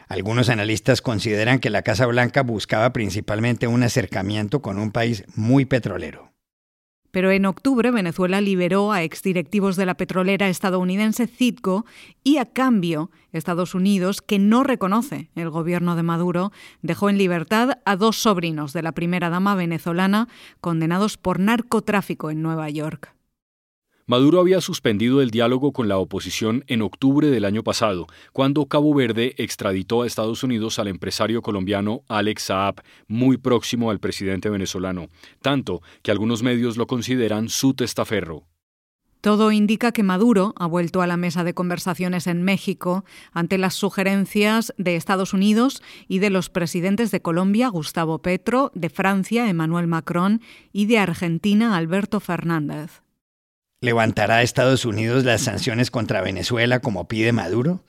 Algunos 0.08 0.50
analistas 0.50 1.00
consideran 1.00 1.58
que 1.58 1.70
la 1.70 1.80
Casa 1.80 2.04
Blanca 2.04 2.42
buscaba 2.42 2.92
principalmente 2.92 3.66
un 3.66 3.82
acercamiento 3.82 4.60
con 4.60 4.78
un 4.78 4.92
país 4.92 5.24
muy 5.36 5.64
petrolero. 5.64 6.25
Pero 7.10 7.30
en 7.30 7.46
octubre 7.46 7.90
Venezuela 7.90 8.40
liberó 8.40 8.92
a 8.92 9.02
exdirectivos 9.02 9.76
de 9.76 9.86
la 9.86 9.96
petrolera 9.96 10.48
estadounidense 10.48 11.26
Citgo 11.26 11.86
y 12.22 12.38
a 12.38 12.46
cambio 12.46 13.10
Estados 13.32 13.74
Unidos, 13.74 14.22
que 14.22 14.38
no 14.38 14.64
reconoce 14.64 15.30
el 15.34 15.50
gobierno 15.50 15.96
de 15.96 16.02
Maduro, 16.02 16.52
dejó 16.82 17.10
en 17.10 17.18
libertad 17.18 17.78
a 17.84 17.96
dos 17.96 18.16
sobrinos 18.16 18.72
de 18.72 18.82
la 18.82 18.92
primera 18.92 19.30
dama 19.30 19.54
venezolana 19.54 20.28
condenados 20.60 21.16
por 21.16 21.38
narcotráfico 21.38 22.30
en 22.30 22.42
Nueva 22.42 22.68
York. 22.70 23.15
Maduro 24.08 24.38
había 24.38 24.60
suspendido 24.60 25.20
el 25.20 25.32
diálogo 25.32 25.72
con 25.72 25.88
la 25.88 25.98
oposición 25.98 26.62
en 26.68 26.80
octubre 26.82 27.28
del 27.28 27.44
año 27.44 27.64
pasado, 27.64 28.06
cuando 28.32 28.66
Cabo 28.66 28.94
Verde 28.94 29.34
extraditó 29.36 30.02
a 30.02 30.06
Estados 30.06 30.44
Unidos 30.44 30.78
al 30.78 30.86
empresario 30.86 31.42
colombiano 31.42 32.02
Alex 32.06 32.44
Saab, 32.44 32.82
muy 33.08 33.36
próximo 33.36 33.90
al 33.90 33.98
presidente 33.98 34.48
venezolano, 34.48 35.08
tanto 35.42 35.82
que 36.02 36.12
algunos 36.12 36.44
medios 36.44 36.76
lo 36.76 36.86
consideran 36.86 37.48
su 37.48 37.74
testaferro. 37.74 38.44
Todo 39.22 39.50
indica 39.50 39.90
que 39.90 40.04
Maduro 40.04 40.54
ha 40.56 40.68
vuelto 40.68 41.02
a 41.02 41.08
la 41.08 41.16
mesa 41.16 41.42
de 41.42 41.54
conversaciones 41.54 42.28
en 42.28 42.44
México 42.44 43.04
ante 43.32 43.58
las 43.58 43.74
sugerencias 43.74 44.72
de 44.78 44.94
Estados 44.94 45.34
Unidos 45.34 45.82
y 46.06 46.20
de 46.20 46.30
los 46.30 46.48
presidentes 46.48 47.10
de 47.10 47.22
Colombia, 47.22 47.66
Gustavo 47.70 48.22
Petro, 48.22 48.70
de 48.72 48.88
Francia, 48.88 49.50
Emmanuel 49.50 49.88
Macron, 49.88 50.42
y 50.72 50.86
de 50.86 50.98
Argentina, 50.98 51.76
Alberto 51.76 52.20
Fernández. 52.20 53.02
¿Levantará 53.82 54.42
Estados 54.42 54.86
Unidos 54.86 55.24
las 55.24 55.42
sanciones 55.42 55.90
contra 55.90 56.22
Venezuela 56.22 56.80
como 56.80 57.08
pide 57.08 57.32
Maduro? 57.32 57.84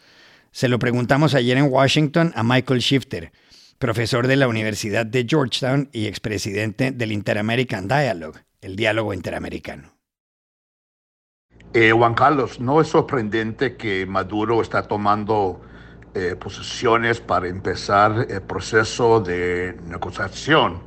Se 0.52 0.68
lo 0.68 0.80
preguntamos 0.80 1.34
ayer 1.34 1.58
en 1.58 1.72
Washington 1.72 2.34
a 2.36 2.44
Michael 2.44 2.82
Shifter, 2.82 3.32
profesor 3.80 4.28
de 4.28 4.36
la 4.36 4.50
Universidad 4.50 5.06
de 5.06 5.26
Georgetown 5.28 5.90
y 5.94 6.08
expresidente 6.08 6.92
del 6.92 7.14
Inter-American 7.14 7.88
Dialogue, 7.88 8.42
el 8.60 8.76
diálogo 8.76 9.14
interamericano. 9.14 9.94
Eh, 11.74 11.92
Juan 11.92 12.16
Carlos, 12.16 12.60
no 12.60 12.82
es 12.82 12.90
sorprendente 12.90 13.78
que 13.78 14.06
Maduro 14.06 14.62
está 14.62 14.84
tomando 14.84 15.62
eh, 16.14 16.36
posiciones 16.36 17.22
para 17.22 17.48
empezar 17.48 18.28
el 18.30 18.42
proceso 18.42 19.22
de 19.22 19.78
negociación. 19.86 20.82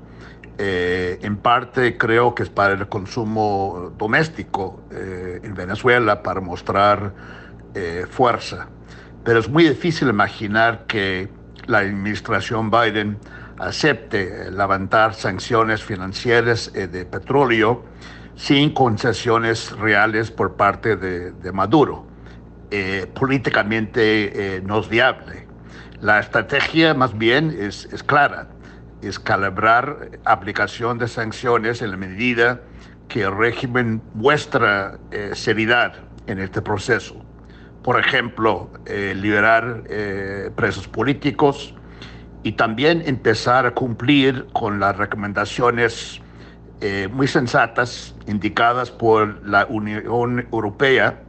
Eh, 0.63 1.19
en 1.23 1.39
parte 1.39 1.97
creo 1.97 2.35
que 2.35 2.43
es 2.43 2.51
para 2.51 2.75
el 2.75 2.87
consumo 2.87 3.95
doméstico 3.97 4.83
en 4.91 5.55
Venezuela, 5.55 6.23
para 6.23 6.41
mostrar 6.41 7.15
fuerza. 8.11 8.69
Pero 9.25 9.39
es 9.39 9.49
muy 9.49 9.65
difícil 9.67 10.09
imaginar 10.09 10.85
que 10.87 11.31
la 11.67 11.79
administración 11.79 12.71
Biden 12.71 13.17
acepte 13.59 14.51
levantar 14.51 15.15
sanciones 15.15 15.83
financieras 15.83 16.71
de 16.73 17.07
petróleo 17.07 17.85
sin 18.41 18.73
concesiones 18.73 19.71
reales 19.73 20.31
por 20.31 20.57
parte 20.57 20.97
de, 20.97 21.53
Maduro. 21.53 22.07
Eh, 22.71 23.07
políticamente 23.13 24.57
eh, 24.57 24.63
no 24.63 24.81
es 24.81 24.89
viable. 24.89 25.47
La 26.01 26.21
estrategia 26.21 26.95
más 26.95 27.17
bien 27.19 27.55
es, 27.59 27.87
clara, 28.05 28.49
es 29.03 29.19
calibrar 29.19 30.19
aplicación 30.25 30.99
de 30.99 31.09
sanciones 31.09 31.83
en 31.83 31.91
la 31.91 31.97
medida 31.97 32.61
que 33.09 33.23
el 33.23 33.37
régimen 33.37 34.03
muestra 34.15 34.99
eh, 35.11 35.31
seriedad 35.35 35.95
en 36.27 36.39
este 36.39 36.63
proceso. 36.63 37.25
Por 37.83 37.99
ejemplo, 37.99 38.71
liberar 38.87 39.85
presos 40.55 40.87
políticos 40.87 41.75
y 42.43 42.53
también 42.53 43.03
empezar 43.07 43.65
a 43.65 43.73
cumplir 43.73 44.47
con 44.53 44.81
las 44.81 44.97
recomendaciones 44.97 46.21
eh, 46.83 47.09
muy 47.13 47.29
sensatas 47.29 48.15
indicadas 48.27 48.91
por 48.91 49.47
la 49.47 49.67
Unión 49.67 50.49
Europea 50.51 51.21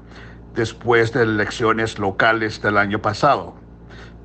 después 0.55 1.11
de 1.11 1.23
elecciones 1.23 1.99
locales 1.99 2.61
del 2.61 2.77
año 2.77 3.01
pasado. 3.01 3.55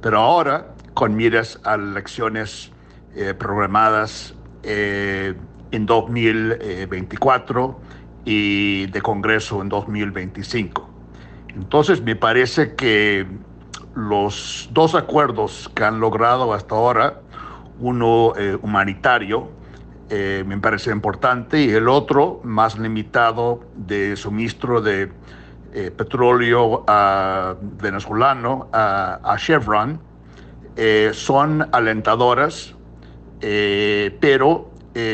Pero 0.00 0.20
ahora, 0.20 0.68
con 0.94 1.16
miras 1.16 1.58
a 1.64 1.74
elecciones 1.74 2.70
eh, 3.18 3.32
programadas 3.32 4.34
eh, 4.62 5.32
en 5.70 5.86
2024 5.86 7.80
y 8.26 8.88
de 8.88 9.00
Congreso 9.00 9.62
en 9.62 9.70
2025. 9.70 10.86
Entonces, 11.54 12.02
me 12.02 12.14
parece 12.14 12.74
que 12.74 13.26
los 13.94 14.68
dos 14.70 14.94
acuerdos 14.94 15.70
que 15.74 15.82
han 15.84 15.98
logrado 15.98 16.52
hasta 16.52 16.74
ahora, 16.74 17.22
uno 17.80 18.34
humanitario, 18.60 19.48
eh, 20.10 20.44
me 20.46 20.58
parece 20.58 20.90
importante, 20.90 21.62
y 21.62 21.70
el 21.70 21.88
otro 21.88 22.42
más 22.44 22.78
limitado 22.78 23.62
de 23.76 24.14
suministro 24.16 24.82
de 24.82 25.10
petróleo 25.96 26.84
venezolano 27.80 28.68
a, 28.74 29.36
Chevron, 29.38 30.02
son 31.12 31.66
alentadoras, 31.72 32.75
pero 33.40 34.70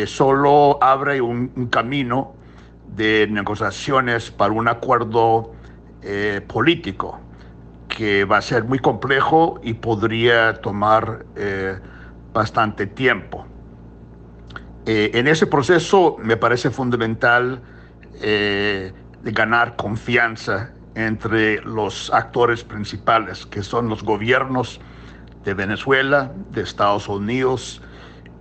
solo 0.06 0.78
abre 0.80 1.20
un, 1.20 1.68
camino 1.70 2.34
de 2.94 3.26
negociaciones 3.30 4.30
para 4.30 4.52
un 4.52 4.68
acuerdo 4.68 5.52
político 6.46 7.20
que 7.88 8.24
va 8.24 8.38
a 8.38 8.42
ser 8.42 8.64
muy 8.64 8.78
complejo 8.78 9.60
y 9.62 9.74
podría 9.74 10.54
tomar 10.54 11.24
bastante 12.32 12.86
tiempo. 12.86 13.46
Eh, 14.84 15.12
en 15.14 15.28
ese 15.28 15.46
proceso 15.46 16.16
me 16.20 16.36
parece 16.36 16.70
fundamental 16.70 17.60
eh, 18.20 18.92
ganar 19.22 19.76
confianza 19.76 20.72
entre 20.96 21.62
los 21.62 22.12
actores 22.12 22.64
principales, 22.64 23.46
que 23.46 23.62
son 23.62 23.88
los 23.88 24.02
gobiernos 24.02 24.80
de 25.44 25.54
Venezuela, 25.54 26.32
de 26.50 26.62
Estados 26.62 27.08
Unidos 27.08 27.80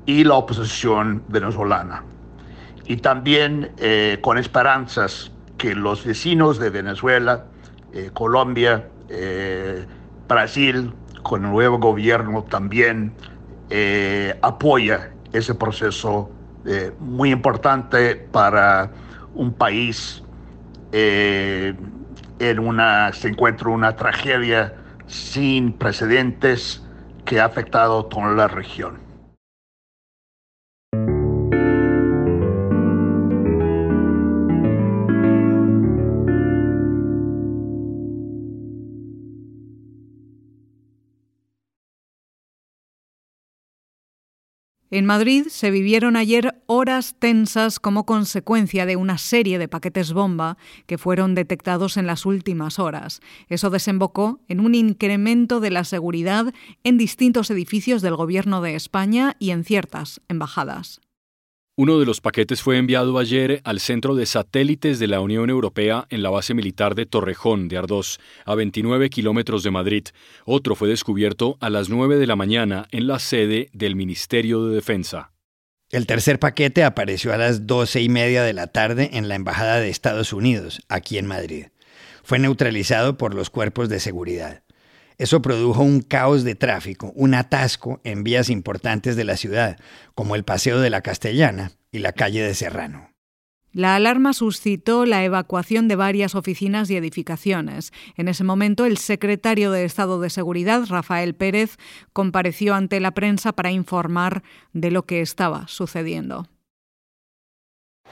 y 0.06 0.24
la 0.24 0.36
oposición 0.36 1.24
venezolana. 1.28 2.04
Y 2.86 2.98
también 2.98 3.72
eh, 3.78 4.18
con 4.22 4.38
esperanzas 4.38 5.32
que 5.58 5.76
los 5.76 6.06
vecinos 6.06 6.60
de 6.60 6.70
Venezuela, 6.70 7.46
Colombia, 8.14 8.88
Brasil, 10.28 10.94
con 11.22 11.44
el 11.44 11.52
nuevo 11.52 11.78
gobierno 11.78 12.44
también 12.44 13.14
apoya 14.42 15.12
ese 15.34 15.54
proceso 15.54 16.32
eh, 16.66 16.92
muy 17.00 17.32
importante 17.32 18.16
para 18.16 18.92
un 19.34 19.54
país 19.54 20.24
eh, 20.92 21.74
en 22.38 22.60
una, 22.60 23.12
se 23.14 23.30
encuentra 23.30 23.70
una 23.70 23.96
tragedia 23.96 24.76
sin 25.08 25.74
precedentes 25.74 26.84
que 27.26 27.40
ha 27.40 27.46
afectado 27.46 28.06
toda 28.06 28.32
la 28.34 28.48
región. 28.48 29.00
En 44.94 45.06
Madrid 45.06 45.46
se 45.48 45.72
vivieron 45.72 46.18
ayer 46.18 46.62
horas 46.66 47.16
tensas 47.18 47.80
como 47.80 48.06
consecuencia 48.06 48.86
de 48.86 48.98
una 48.98 49.18
serie 49.18 49.58
de 49.58 49.70
paquetes 49.70 50.12
bomba 50.12 50.58
que 50.86 50.98
fueron 50.98 51.34
detectados 51.34 51.96
en 51.96 52.08
las 52.08 52.26
últimas 52.26 52.78
horas. 52.78 53.22
Eso 53.48 53.70
desembocó 53.70 54.42
en 54.50 54.60
un 54.60 54.76
incremento 54.76 55.62
de 55.62 55.72
la 55.72 55.86
seguridad 55.86 56.54
en 56.84 56.98
distintos 56.98 57.50
edificios 57.52 58.02
del 58.02 58.18
Gobierno 58.18 58.62
de 58.62 58.76
España 58.76 59.38
y 59.40 59.52
en 59.52 59.64
ciertas 59.64 60.20
embajadas. 60.28 61.00
Uno 61.84 61.98
de 61.98 62.06
los 62.06 62.22
paquetes 62.22 62.62
fue 62.62 62.78
enviado 62.78 63.18
ayer 63.18 63.60
al 63.64 63.80
centro 63.80 64.14
de 64.14 64.28
satélites 64.28 65.00
de 65.00 65.08
la 65.08 65.20
Unión 65.20 65.50
Europea 65.50 66.06
en 66.12 66.22
la 66.22 66.30
base 66.30 66.54
militar 66.54 66.94
de 66.94 67.08
Torrejón 67.08 67.70
de 67.70 67.78
Ardós, 67.80 68.20
a 68.46 68.54
29 68.54 69.10
kilómetros 69.10 69.64
de 69.64 69.72
Madrid. 69.72 70.04
Otro 70.46 70.76
fue 70.76 70.90
descubierto 70.90 71.58
a 71.60 71.72
las 71.72 71.90
9 71.90 72.18
de 72.18 72.28
la 72.28 72.36
mañana 72.36 72.86
en 72.92 73.08
la 73.08 73.18
sede 73.18 73.72
del 73.74 73.96
Ministerio 73.96 74.64
de 74.64 74.76
Defensa. 74.76 75.32
El 75.90 76.06
tercer 76.06 76.38
paquete 76.38 76.84
apareció 76.84 77.34
a 77.34 77.38
las 77.38 77.66
doce 77.66 78.00
y 78.00 78.10
media 78.10 78.44
de 78.44 78.54
la 78.54 78.68
tarde 78.68 79.10
en 79.14 79.28
la 79.28 79.34
Embajada 79.34 79.80
de 79.80 79.90
Estados 79.90 80.34
Unidos, 80.34 80.84
aquí 80.88 81.18
en 81.18 81.26
Madrid. 81.26 81.66
Fue 82.22 82.38
neutralizado 82.38 83.18
por 83.18 83.34
los 83.34 83.50
cuerpos 83.50 83.90
de 83.90 84.00
seguridad. 84.00 84.62
Eso 85.22 85.44
produjo 85.44 85.84
un 85.84 86.02
caos 86.02 86.44
de 86.44 86.56
tráfico, 86.56 87.12
un 87.14 87.36
atasco 87.36 88.02
en 88.04 88.24
vías 88.24 88.50
importantes 88.50 89.16
de 89.16 89.24
la 89.24 89.38
ciudad, 89.38 89.78
como 90.16 90.34
el 90.34 90.44
Paseo 90.44 90.80
de 90.80 90.90
la 90.90 91.02
Castellana 91.02 91.74
y 91.92 92.00
la 92.00 92.12
calle 92.12 92.42
de 92.42 92.56
Serrano. 92.56 93.12
La 93.72 93.96
alarma 93.96 94.34
suscitó 94.34 95.06
la 95.06 95.24
evacuación 95.24 95.88
de 95.88 95.96
varias 95.96 96.34
oficinas 96.34 96.90
y 96.90 96.96
edificaciones. 96.96 97.94
En 98.18 98.30
ese 98.30 98.44
momento, 98.44 98.86
el 98.86 98.98
secretario 98.98 99.70
de 99.70 99.86
Estado 99.86 100.20
de 100.20 100.32
Seguridad, 100.32 100.88
Rafael 100.88 101.36
Pérez, 101.36 101.78
compareció 102.14 102.74
ante 102.74 103.00
la 103.00 103.12
prensa 103.12 103.52
para 103.52 103.70
informar 103.70 104.42
de 104.74 104.90
lo 104.90 105.06
que 105.06 105.22
estaba 105.22 105.68
sucediendo. 105.68 106.48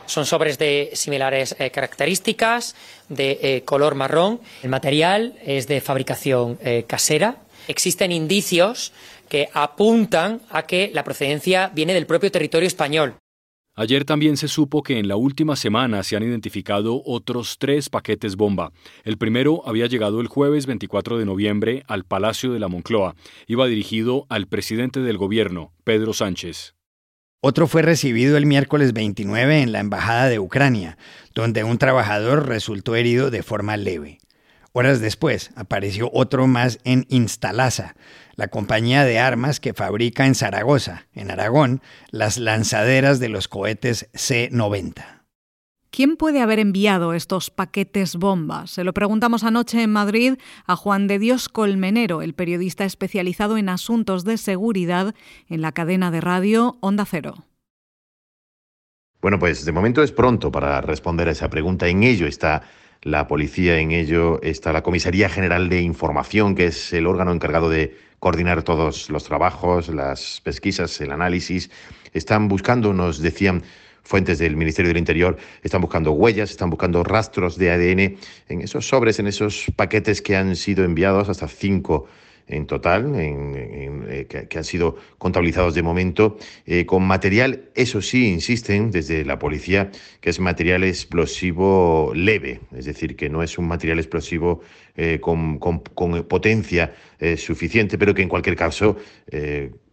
Son 0.10 0.26
sobres 0.26 0.58
de 0.58 0.89
similares 0.93 1.56
eh, 1.60 1.69
características, 1.69 2.76
de 3.10 3.38
eh, 3.43 3.62
color 3.63 3.93
marrón. 3.93 4.39
El 4.63 4.72
material 4.72 5.36
es 5.45 5.67
de 5.67 5.82
fabricación 5.82 6.58
eh, 6.63 6.84
casera. 6.88 7.43
Existen 7.67 8.12
indicios 8.12 8.91
que 9.30 9.50
apuntan 9.54 10.41
a 10.50 10.63
que 10.63 10.89
la 10.95 11.04
procedencia 11.04 11.69
viene 11.76 11.93
del 11.93 12.08
propio 12.08 12.32
territorio 12.32 12.65
español. 12.65 13.17
Ayer 13.76 14.04
también 14.04 14.36
se 14.36 14.48
supo 14.48 14.82
que 14.82 14.98
en 14.98 15.08
la 15.08 15.15
última 15.15 15.56
semana 15.56 16.02
se 16.02 16.15
han 16.15 16.24
identificado 16.24 17.04
otros 17.06 17.58
tres 17.60 17.89
paquetes 17.89 18.36
bomba. 18.36 18.72
El 19.04 19.19
primero 19.19 19.62
había 19.67 19.86
llegado 19.86 20.22
el 20.22 20.28
jueves 20.28 20.65
24 20.65 21.19
de 21.19 21.26
noviembre 21.26 21.84
al 21.88 22.04
Palacio 22.04 22.52
de 22.52 22.60
la 22.60 22.67
Moncloa. 22.67 23.15
Iba 23.45 23.67
dirigido 23.67 24.26
al 24.30 24.48
presidente 24.48 25.02
del 25.02 25.19
gobierno, 25.19 25.72
Pedro 25.84 26.13
Sánchez. 26.13 26.79
Otro 27.41 27.67
fue 27.67 27.84
recibido 27.84 28.36
el 28.36 28.45
miércoles 28.45 28.91
29 28.91 29.62
en 29.62 29.71
la 29.71 29.80
Embajada 29.80 30.28
de 30.28 30.39
Ucrania, 30.39 30.97
donde 31.34 31.63
un 31.63 31.78
trabajador 31.78 32.49
resultó 32.49 32.97
herido 32.97 33.32
de 33.32 33.43
forma 33.43 33.78
leve. 33.78 34.19
Horas 34.73 34.99
después 34.99 35.52
apareció 35.56 36.12
otro 36.13 36.47
más 36.47 36.80
en 36.84 37.06
Instalasa, 37.08 37.95
la 38.36 38.49
compañía 38.49 39.06
de 39.06 39.19
armas 39.19 39.62
que 39.62 39.73
fabrica 39.73 40.25
en 40.25 40.36
Zaragoza, 40.36 41.08
en 41.13 41.32
Aragón, 41.32 41.82
las 42.12 42.38
lanzaderas 42.38 43.19
de 43.21 43.30
los 43.30 43.47
cohetes 43.47 44.10
C-90. 44.13 45.18
¿Quién 45.91 46.17
puede 46.17 46.41
haber 46.41 46.60
enviado 46.60 47.13
estos 47.13 47.49
paquetes 47.49 48.15
bombas? 48.15 48.69
Se 48.69 48.84
lo 48.84 48.93
preguntamos 48.93 49.43
anoche 49.43 49.82
en 49.82 49.91
Madrid 49.91 50.36
a 50.67 50.75
Juan 50.75 51.08
de 51.08 51.17
Dios 51.17 51.49
Colmenero, 51.49 52.21
el 52.21 52.36
periodista 52.36 52.86
especializado 52.86 53.58
en 53.58 53.69
asuntos 53.69 54.23
de 54.23 54.38
seguridad 54.38 55.15
en 55.47 55.62
la 55.62 55.71
cadena 55.71 56.12
de 56.12 56.21
radio 56.21 56.78
Onda 56.82 57.06
Cero. 57.06 57.45
Bueno, 59.19 59.39
pues 59.39 59.65
de 59.65 59.71
momento 59.71 60.04
es 60.04 60.12
pronto 60.12 60.52
para 60.52 60.80
responder 60.82 61.28
a 61.28 61.32
esa 61.32 61.49
pregunta. 61.49 61.88
En 61.88 62.04
ello 62.04 62.28
está 62.28 62.62
la 63.02 63.28
policía, 63.28 63.80
en 63.80 63.91
ello 63.91 64.39
está 64.43 64.71
la 64.71 64.84
Comisaría 64.84 65.28
General 65.28 65.69
de 65.69 65.82
Información, 65.82 66.54
que 66.54 66.67
es 66.67 66.93
el 66.93 67.08
órgano 67.08 67.32
encargado 67.32 67.69
de 67.69 67.97
coordinar 68.19 68.62
todos 68.62 69.10
los 69.10 69.23
trabajos, 69.23 69.89
las 69.89 70.39
pesquisas, 70.41 71.02
el 71.02 71.12
análisis. 71.12 71.71
Están 72.13 72.47
buscando, 72.47 72.93
nos 72.93 73.19
decían, 73.19 73.63
fuentes 74.03 74.39
del 74.39 74.55
Ministerio 74.55 74.89
del 74.89 74.97
Interior 74.97 75.38
están 75.63 75.81
buscando 75.81 76.12
huellas, 76.12 76.49
están 76.49 76.69
buscando 76.69 77.03
rastros 77.03 77.57
de 77.57 77.71
ADN 77.71 78.17
en 78.49 78.62
esos 78.62 78.88
sobres, 78.88 79.19
en 79.19 79.27
esos 79.27 79.65
paquetes 79.75 80.21
que 80.21 80.35
han 80.35 80.55
sido 80.55 80.83
enviados, 80.83 81.29
hasta 81.29 81.47
cinco 81.47 82.07
en 82.49 82.65
total, 82.65 83.13
eh, 83.15 84.25
que, 84.27 84.57
han 84.57 84.63
sido 84.63 84.97
contabilizados 85.17 85.75
de 85.75 85.83
momento, 85.83 86.38
eh, 86.65 86.85
con 86.85 87.03
material, 87.03 87.69
eso 87.75 88.01
sí, 88.01 88.27
insisten 88.27 88.91
desde 88.91 89.23
la 89.23 89.38
policía, 89.38 89.91
que 90.19 90.31
es 90.31 90.39
material 90.39 90.83
explosivo 90.83 92.12
leve, 92.15 92.59
es 92.75 92.85
decir, 92.85 93.15
que 93.15 93.29
no 93.29 93.43
es 93.43 93.57
un 93.57 93.67
material 93.67 93.99
explosivo 93.99 94.62
eh, 94.95 95.19
con, 95.21 95.59
potencia 95.59 96.93
suficiente, 97.38 97.97
pero 97.97 98.13
que 98.13 98.21
en 98.21 98.29
cualquier 98.29 98.55
caso 98.55 98.95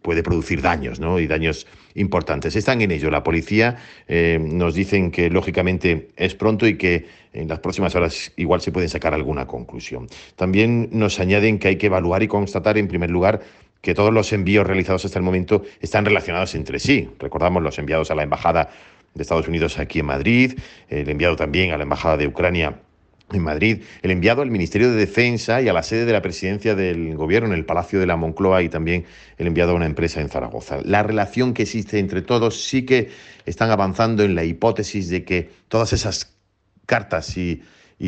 puede 0.07 0.23
producir 0.23 0.61
daños. 0.61 1.01
Y 1.19 1.27
daños 1.27 1.67
importantes. 1.95 2.55
Están 2.55 2.79
en 2.81 2.91
ello. 2.91 3.11
La 3.11 3.23
policía 3.23 3.75
eh, 4.07 4.39
nos 4.41 4.73
dicen 4.73 5.11
que 5.11 5.29
lógicamente 5.29 6.07
es 6.15 6.33
pronto 6.33 6.65
y 6.65 6.77
que 6.77 7.07
en 7.33 7.49
las 7.49 7.59
próximas 7.59 7.93
horas 7.93 8.31
igual 8.37 8.61
se 8.61 8.71
puede 8.71 8.87
sacar 8.87 9.13
alguna 9.13 9.47
conclusión. 9.47 10.07
También 10.37 10.87
nos 10.93 11.19
añaden 11.19 11.59
que 11.59 11.67
hay 11.67 11.75
que 11.75 11.87
evaluar 11.87 12.23
y 12.23 12.29
constatar, 12.29 12.77
en 12.77 12.87
primer 12.87 13.11
lugar, 13.11 13.41
que 13.81 13.93
todos 13.93 14.13
los 14.13 14.31
envíos 14.31 14.65
realizados 14.65 15.03
hasta 15.03 15.19
el 15.19 15.25
momento 15.25 15.63
están 15.81 16.05
relacionados 16.05 16.55
entre 16.55 16.79
sí. 16.79 17.09
Recordamos 17.19 17.61
los 17.61 17.77
enviados 17.77 18.09
a 18.09 18.15
la 18.15 18.23
Embajada 18.23 18.69
de 19.13 19.21
Estados 19.21 19.49
Unidos 19.49 19.77
aquí 19.77 19.99
en 19.99 20.05
Madrid, 20.05 20.57
el 20.87 21.09
enviado 21.09 21.35
también 21.35 21.73
a 21.73 21.77
la 21.77 21.83
Embajada 21.83 22.15
de 22.15 22.27
Ucrania 22.27 22.79
en 23.31 23.43
Madrid, 23.43 23.83
el 24.01 24.11
enviado 24.11 24.41
al 24.41 24.51
Ministerio 24.51 24.89
de 24.89 24.97
Defensa 24.97 25.61
y 25.61 25.67
a 25.67 25.73
la 25.73 25.83
sede 25.83 26.05
de 26.05 26.13
la 26.13 26.21
presidencia 26.21 26.75
del 26.75 27.15
Gobierno 27.15 27.49
en 27.49 27.55
el 27.55 27.65
Palacio 27.65 27.99
de 27.99 28.07
la 28.07 28.15
Moncloa 28.15 28.63
y 28.63 28.69
también 28.69 29.05
el 29.37 29.47
enviado 29.47 29.71
a 29.71 29.75
una 29.75 29.85
empresa 29.85 30.21
en 30.21 30.29
Zaragoza. 30.29 30.79
La 30.83 31.03
relación 31.03 31.53
que 31.53 31.63
existe 31.63 31.99
entre 31.99 32.21
todos 32.21 32.63
sí 32.63 32.83
que 32.85 33.09
están 33.45 33.69
avanzando 33.69 34.23
en 34.23 34.35
la 34.35 34.45
hipótesis 34.45 35.09
de 35.09 35.25
que 35.25 35.49
todas 35.67 35.91
esas 35.93 36.37
cartas 36.85 37.37
y, 37.37 37.63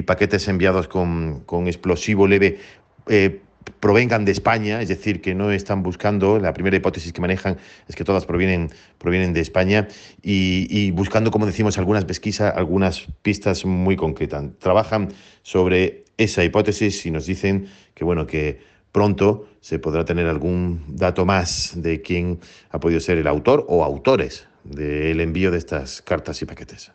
paquetes 0.05 0.47
enviados 0.47 0.87
con, 0.87 1.43
explosivo 1.67 2.27
leve 2.27 2.59
eh, 3.07 3.41
provengan 3.79 4.25
de 4.25 4.31
España, 4.31 4.81
es 4.81 4.87
decir, 4.87 5.21
que 5.21 5.35
no 5.35 5.51
están 5.51 5.83
buscando, 5.83 6.39
la 6.39 6.53
primera 6.53 6.77
hipótesis 6.77 7.13
que 7.13 7.21
manejan 7.21 7.57
es 7.87 7.95
que 7.95 8.03
todas 8.03 8.25
provienen, 8.25 8.69
provienen 8.97 9.33
de 9.33 9.41
España 9.41 9.87
y, 10.21 10.91
buscando, 10.91 11.31
como 11.31 11.45
decimos, 11.45 11.77
algunas 11.77 12.05
pesquisas, 12.05 12.55
algunas 12.55 13.07
pistas 13.21 13.65
muy 13.65 13.95
concretas. 13.95 14.45
Trabajan 14.59 15.09
sobre 15.43 16.05
esa 16.17 16.43
hipótesis 16.43 17.05
y 17.05 17.11
nos 17.11 17.25
dicen 17.25 17.67
que, 17.93 18.03
bueno, 18.03 18.27
que 18.27 18.59
pronto 18.91 19.47
se 19.61 19.79
podrá 19.79 20.05
tener 20.05 20.27
algún 20.27 20.83
dato 20.87 21.25
más 21.25 21.73
de 21.75 22.01
quién 22.01 22.39
ha 22.69 22.79
podido 22.79 22.99
ser 22.99 23.17
el 23.17 23.27
autor 23.27 23.65
o 23.67 23.83
autores 23.83 24.47
del 24.63 25.19
envío 25.21 25.51
de 25.51 25.57
estas 25.57 26.01
cartas 26.01 26.41
y 26.41 26.45
paquetes. 26.45 26.91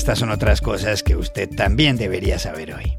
Estas 0.00 0.20
son 0.20 0.30
otras 0.30 0.62
cosas 0.62 1.02
que 1.02 1.14
usted 1.14 1.46
también 1.54 1.98
debería 1.98 2.38
saber 2.38 2.72
hoy. 2.72 2.96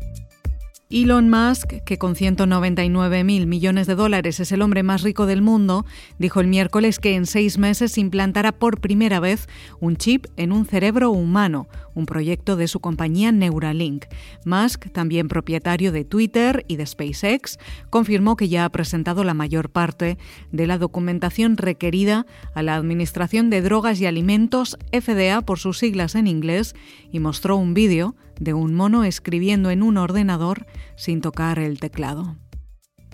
Elon 0.91 1.31
Musk, 1.31 1.81
que 1.83 1.97
con 1.97 2.15
199 2.15 3.23
mil 3.23 3.47
millones 3.47 3.87
de 3.87 3.95
dólares 3.95 4.39
es 4.39 4.51
el 4.51 4.61
hombre 4.61 4.83
más 4.83 5.01
rico 5.01 5.25
del 5.25 5.41
mundo, 5.41 5.83
dijo 6.19 6.41
el 6.41 6.47
miércoles 6.47 6.99
que 6.99 7.15
en 7.15 7.25
seis 7.25 7.57
meses 7.57 7.97
implantará 7.97 8.51
por 8.51 8.79
primera 8.79 9.19
vez 9.19 9.49
un 9.79 9.97
chip 9.97 10.27
en 10.37 10.51
un 10.51 10.67
cerebro 10.67 11.09
humano, 11.09 11.67
un 11.93 12.05
proyecto 12.05 12.55
de 12.55 12.67
su 12.67 12.79
compañía 12.79 13.31
Neuralink. 13.31 14.05
Musk, 14.45 14.91
también 14.91 15.27
propietario 15.27 15.91
de 15.91 16.05
Twitter 16.05 16.65
y 16.67 16.75
de 16.75 16.85
SpaceX, 16.85 17.59
confirmó 17.89 18.35
que 18.35 18.49
ya 18.49 18.65
ha 18.65 18.69
presentado 18.69 19.23
la 19.23 19.33
mayor 19.33 19.69
parte 19.69 20.17
de 20.51 20.67
la 20.67 20.77
documentación 20.77 21.57
requerida 21.57 22.25
a 22.53 22.63
la 22.63 22.75
Administración 22.75 23.49
de 23.49 23.61
Drogas 23.61 23.99
y 24.01 24.05
Alimentos, 24.05 24.77
FDA 24.91 25.41
por 25.41 25.59
sus 25.59 25.77
siglas 25.79 26.15
en 26.15 26.27
inglés, 26.27 26.75
y 27.11 27.19
mostró 27.19 27.55
un 27.55 27.73
vídeo 27.73 28.15
de 28.39 28.53
un 28.53 28.73
mono 28.73 29.03
escribiendo 29.03 29.69
en 29.69 29.83
un 29.83 29.97
ordenador 29.97 30.65
sin 30.95 31.21
tocar 31.21 31.59
el 31.59 31.79
teclado. 31.79 32.40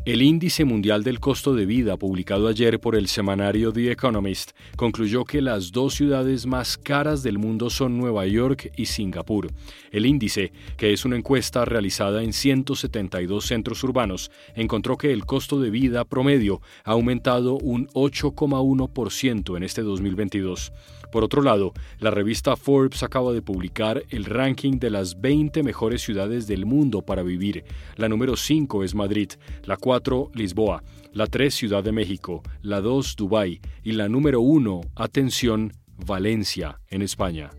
El 0.08 0.22
índice 0.22 0.64
mundial 0.64 1.04
del 1.04 1.20
costo 1.20 1.54
de 1.54 1.66
vida, 1.66 1.98
publicado 1.98 2.48
ayer 2.48 2.80
por 2.80 2.96
el 2.96 3.10
semanario 3.10 3.74
The 3.74 3.92
Economist, 3.92 4.52
concluyó 4.78 5.26
que 5.26 5.42
las 5.42 5.74
dos 5.74 5.96
ciudades 5.96 6.46
más 6.46 6.78
caras 6.78 7.24
del 7.24 7.38
mundo 7.38 7.70
son 7.70 7.98
Nueva 7.98 8.26
York 8.26 8.72
y 8.78 8.86
Singapur. 8.86 9.50
El 9.92 10.06
índice, 10.06 10.54
que 10.78 10.94
es 10.94 11.04
una 11.04 11.18
encuesta 11.18 11.66
realizada 11.66 12.24
en 12.24 12.32
172 12.32 13.48
centros 13.48 13.84
urbanos, 13.84 14.32
encontró 14.56 14.98
que 14.98 15.12
el 15.12 15.26
costo 15.26 15.60
de 15.60 15.72
vida 15.72 16.06
promedio 16.06 16.62
ha 16.86 16.92
aumentado 16.92 17.58
un 17.58 17.90
8,1% 17.90 19.58
en 19.58 19.64
este 19.64 19.82
2022. 19.82 20.72
Por 21.12 21.24
otro 21.24 21.42
lado, 21.42 21.74
la 22.00 22.12
revista 22.12 22.56
Forbes 22.56 23.04
acaba 23.04 23.34
de 23.34 23.42
publicar 23.42 24.04
el 24.10 24.26
ranking 24.26 24.80
de 24.80 24.90
las 24.90 25.20
20 25.22 25.64
mejores 25.64 26.02
ciudades 26.02 26.48
del 26.48 26.66
mundo 26.66 27.02
para 27.02 27.24
vivir. 27.24 27.64
La 27.96 28.10
número 28.10 28.36
5 28.36 28.84
es 28.84 28.96
Madrid, 28.96 29.32
la 29.64 29.78
4 29.78 30.32
Lisboa, 30.34 30.84
la 31.14 31.28
3 31.28 31.54
Ciudad 31.54 31.84
de 31.84 31.92
México, 31.92 32.44
la 32.62 32.82
2 32.82 33.16
Dubái 33.16 33.62
y 33.84 33.94
la 33.94 34.10
número 34.10 34.42
1, 34.42 34.82
atención, 34.96 35.74
Valencia, 36.06 36.80
en 36.90 37.02
España. 37.02 37.50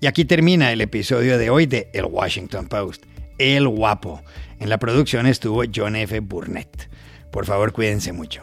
Y 0.00 0.06
aquí 0.06 0.24
termina 0.24 0.72
el 0.72 0.80
episodio 0.80 1.38
de 1.38 1.50
hoy 1.50 1.66
de 1.66 1.90
El 1.92 2.04
Washington 2.04 2.68
Post. 2.68 3.04
El 3.38 3.68
guapo. 3.68 4.22
En 4.60 4.68
la 4.68 4.78
producción 4.78 5.26
estuvo 5.26 5.62
John 5.72 5.96
F. 5.96 6.20
Burnett. 6.20 6.88
Por 7.30 7.46
favor, 7.46 7.72
cuídense 7.72 8.12
mucho. 8.12 8.42